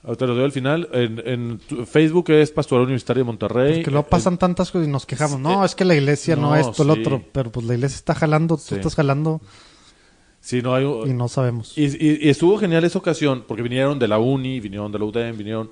[0.03, 0.87] Ahorita lo doy al final.
[0.93, 3.73] En, en Facebook es Pastoral Universitaria de Monterrey.
[3.77, 5.39] Porque luego pasan tantas cosas y nos quejamos.
[5.39, 6.99] No, eh, es que la iglesia no, no, esto, el sí.
[7.01, 7.23] otro.
[7.31, 8.75] Pero pues la iglesia está jalando, tú Sí.
[8.75, 9.41] estás jalando
[10.39, 10.85] Sí, no hay...
[10.85, 11.75] y no sabemos.
[11.77, 15.05] Y, y- y estuvo genial esa ocasión, porque vinieron de la UNI, vinieron de la
[15.05, 15.71] UDEM, vinieron,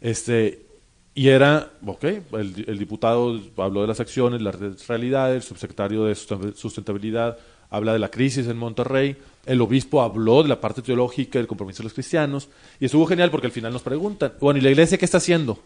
[0.00, 0.66] este,
[1.14, 4.56] y era, ok, el, diputado habló de las acciones, las
[4.86, 7.38] realidades, el subsecretario de Susten- sustentabilidad
[7.68, 11.78] habla de la crisis en Monterrey, el obispo habló de la parte teológica, del compromiso
[11.78, 12.48] de los cristianos,
[12.80, 15.58] y estuvo genial porque al final nos preguntan, bueno, ¿y la iglesia qué está haciendo?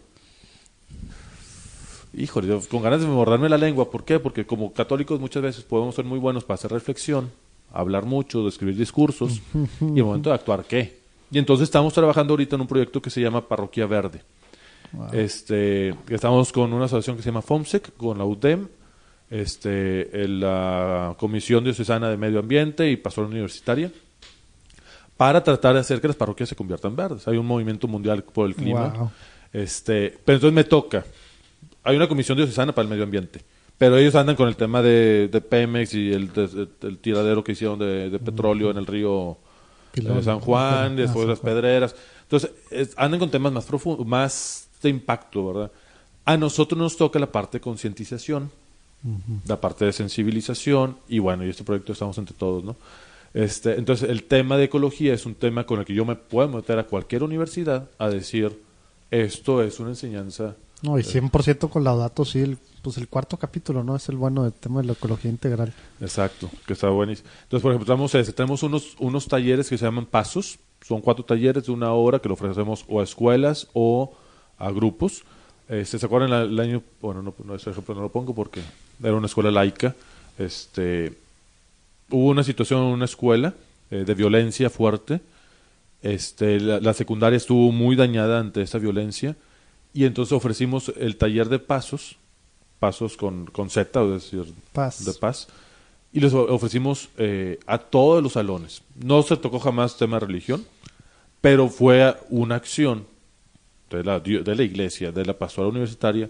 [2.13, 4.19] Híjole, con ganas de morderme la lengua, ¿por qué?
[4.19, 7.29] Porque como católicos muchas veces podemos ser muy buenos para hacer reflexión,
[7.73, 9.41] hablar mucho, escribir discursos,
[9.81, 10.99] y el momento de actuar, ¿qué?
[11.31, 14.21] Y entonces estamos trabajando ahorita en un proyecto que se llama Parroquia Verde.
[15.11, 18.67] Este, estamos con una asociación que se llama FOMSEC, con la UDEM,
[19.29, 23.91] este, la Comisión Diocesana de Medio Ambiente y Pastoral Universitaria,
[25.17, 27.27] para tratar de hacer que las parroquias se conviertan verdes.
[27.27, 28.89] Hay un movimiento mundial por el clima.
[28.89, 29.11] Wow.
[29.53, 31.05] Este, pero entonces me toca.
[31.83, 33.41] Hay una comisión diocesana para el medio ambiente.
[33.77, 37.51] Pero ellos andan con el tema de, de Pemex y el, de- el tiradero que
[37.51, 39.37] hicieron de, petróleo en el río
[39.91, 40.17] Pilón.
[40.17, 41.53] de San Juan, Ah, después San las Juan.
[41.53, 41.95] pedreras.
[42.23, 45.71] Entonces, es- andan con temas más profundos, más de impacto, ¿verdad?
[46.25, 48.51] A nosotros nos toca la parte de concientización,
[49.47, 52.75] la parte de sensibilización, y bueno, y este proyecto estamos entre todos, ¿no?
[53.35, 56.47] Este, entonces, el tema de ecología es un tema con el que yo me puedo
[56.47, 58.57] meter a cualquier universidad a decir,
[59.11, 63.83] esto es una enseñanza No, y 100% con Laudato, sí, el, pues el cuarto capítulo,
[63.83, 63.95] ¿no?
[63.97, 65.73] Es el bueno del tema de la ecología integral.
[65.99, 67.29] Exacto, que está buenísimo.
[67.43, 70.57] Entonces, por ejemplo, tenemos, ese, tenemos unos, unos talleres que se llaman pasos.
[70.81, 74.13] Son cuatro talleres de una hora que lo ofrecemos o a escuelas o
[74.57, 75.23] a grupos.
[75.67, 76.83] Este, ¿Se acuerdan el, año?
[77.01, 78.61] Bueno, no, no, ese ejemplo no lo pongo porque
[79.01, 79.95] era una escuela laica.
[80.37, 81.13] Este,
[82.09, 83.53] hubo una situación en una escuela
[83.91, 85.21] eh, de violencia fuerte.
[86.01, 89.35] Este, la, la secundaria estuvo muy dañada ante esa violencia
[89.93, 92.17] y entonces ofrecimos el taller de pasos,
[92.79, 95.03] pasos con, con Z, es decir, Paz.
[95.05, 95.47] de paz,
[96.13, 98.83] y les o- ofrecimos eh, a todos los salones.
[99.03, 100.63] No se tocó jamás tema de religión,
[101.41, 103.07] pero fue una acción
[103.89, 106.29] de la, de la iglesia, de la pastoral universitaria,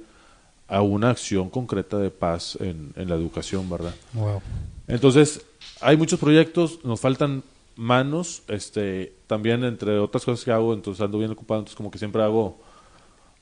[0.68, 3.94] a una acción concreta de paz en, en la educación, ¿verdad?
[4.14, 4.42] Wow.
[4.88, 5.42] Entonces,
[5.82, 7.44] hay muchos proyectos, nos faltan
[7.76, 11.98] manos, este, también entre otras cosas que hago, entonces ando bien ocupado, entonces como que
[11.98, 12.58] siempre hago,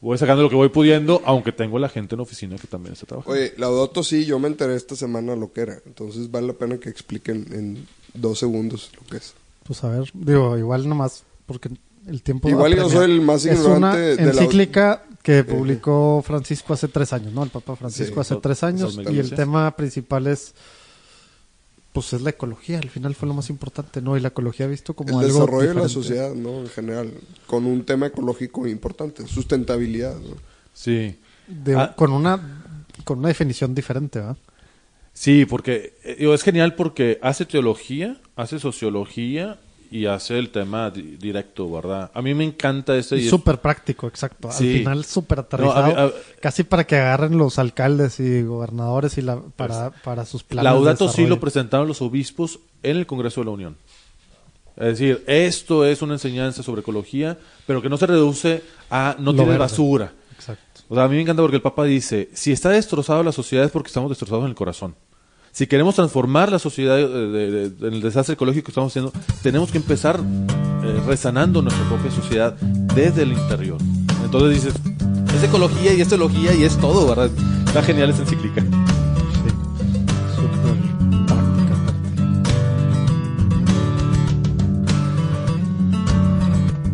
[0.01, 2.93] voy sacando lo que voy pudiendo, aunque tengo la gente en la oficina que también
[2.93, 3.39] está trabajando.
[3.39, 5.77] Oye, Laudato sí, yo me enteré esta semana lo que era.
[5.85, 9.33] Entonces vale la pena que expliquen en dos segundos lo que es.
[9.63, 11.69] Pues a ver, digo, igual nomás, porque
[12.07, 12.49] el tiempo...
[12.49, 16.87] Igual yo soy el más Es ignorante una de la- encíclica que publicó Francisco hace
[16.89, 17.43] tres años, ¿no?
[17.43, 20.53] El Papa Francisco Sí, hace tres años y el tema principal es,
[21.93, 24.17] pues es la ecología, al final fue lo más importante, ¿no?
[24.17, 26.59] Y la ecología visto como el algo desarrollo de la sociedad, ¿no?
[26.61, 27.11] En general,
[27.47, 30.35] con un tema ecológico importante, sustentabilidad, ¿no?
[30.73, 31.15] Sí.
[31.47, 31.93] De- Ah.
[31.95, 32.59] con una
[33.05, 34.37] con una definición diferente, ¿verdad?
[35.13, 39.57] Sí, porque eh, digo, es genial porque hace teología, hace sociología
[39.95, 42.09] y hace el tema di- directo, ¿verdad?
[42.13, 43.21] A mí me encanta este...
[43.29, 44.49] súper práctico, exacto.
[44.51, 44.71] Sí.
[44.71, 45.83] Al final súper No, aterrizado.
[45.83, 50.25] a mí- a- casi para que agarren los alcaldes y gobernadores y la, para, para
[50.25, 53.77] sus planes Laudato de sí lo presentaron los obispos en el Congreso de la Unión.
[54.75, 57.37] Es decir, esto es una enseñanza sobre ecología,
[57.67, 60.11] pero que no se reduce a no tiene basura.
[60.35, 60.81] Exacto.
[60.89, 63.63] O sea, a mí me encanta porque el Papa dice, si está destrozada la sociedad
[63.65, 64.95] es porque estamos destrozados en el corazón.
[65.53, 69.77] Si queremos transformar la sociedad eh, en el desastre ecológico que estamos haciendo, tenemos que
[69.77, 72.53] empezar eh, resanando nuestra propia sociedad
[72.95, 73.77] desde el interior.
[74.25, 74.73] Entonces dices,
[75.35, 77.29] es ecología y es teología y es todo, ¿verdad?
[77.67, 78.61] Está genial esta encíclica.
[78.61, 78.67] Sí.
[80.35, 80.49] Súper
[81.27, 81.75] práctica.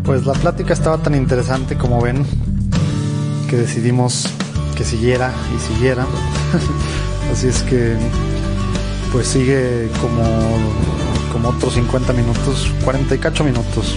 [0.03, 2.25] Pues la plática estaba tan interesante como ven
[3.49, 4.27] que decidimos
[4.75, 6.05] que siguiera y siguiera.
[7.31, 7.95] Así es que
[9.11, 10.23] pues sigue como,
[11.31, 13.95] como otros 50 minutos, 40 y cacho minutos.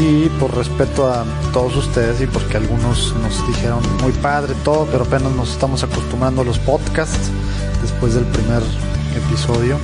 [0.00, 5.04] Y por respeto a todos ustedes y porque algunos nos dijeron muy padre todo, pero
[5.04, 7.30] apenas nos estamos acostumbrando a los podcasts.
[7.82, 8.62] Después del primer
[9.16, 9.78] episodio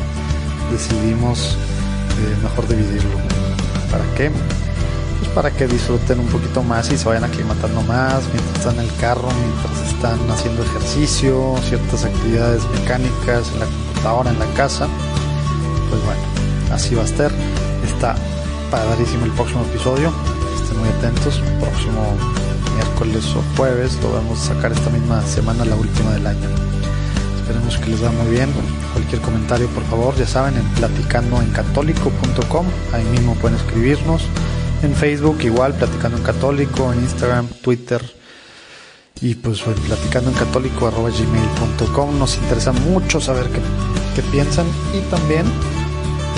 [0.70, 1.57] decidimos
[2.20, 3.16] eh, mejor dividirlo.
[3.90, 4.30] ¿Para qué?
[5.18, 8.80] Pues para que disfruten un poquito más y se vayan aclimatando más mientras están en
[8.82, 13.66] el carro, mientras están haciendo ejercicio, ciertas actividades mecánicas en la
[14.05, 14.87] computadora, en la casa.
[15.89, 16.21] Pues bueno,
[16.73, 17.33] así va a estar.
[17.85, 18.15] Está
[18.71, 20.13] padrísimo el próximo episodio.
[20.63, 21.41] Estén muy atentos.
[21.61, 22.17] Próximo
[22.77, 26.49] miércoles o jueves lo vamos a sacar esta misma semana, la última del año.
[27.41, 28.51] Esperemos que les va muy bien.
[28.93, 32.67] Cualquier comentario, por favor, ya saben, en platicandoencatólico.com.
[32.93, 34.23] Ahí mismo pueden escribirnos.
[34.83, 38.03] En Facebook igual, Platicando en Católico, Instagram, Twitter.
[39.21, 42.19] Y pues platicando en.
[42.19, 43.61] Nos interesa mucho saber qué,
[44.15, 44.67] qué piensan.
[44.95, 45.47] Y también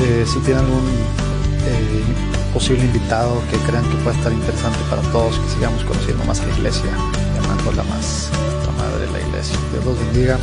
[0.01, 0.87] eh, si tienen algún
[1.66, 2.05] eh,
[2.53, 6.47] posible invitado que crean que pueda estar interesante para todos, que sigamos conociendo más a
[6.47, 6.91] la iglesia,
[7.35, 9.57] llamándola más nuestra madre la iglesia.
[9.72, 10.39] Dios los bendiga.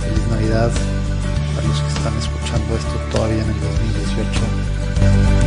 [0.00, 5.37] Feliz Navidad a los que están escuchando esto todavía en el 2018.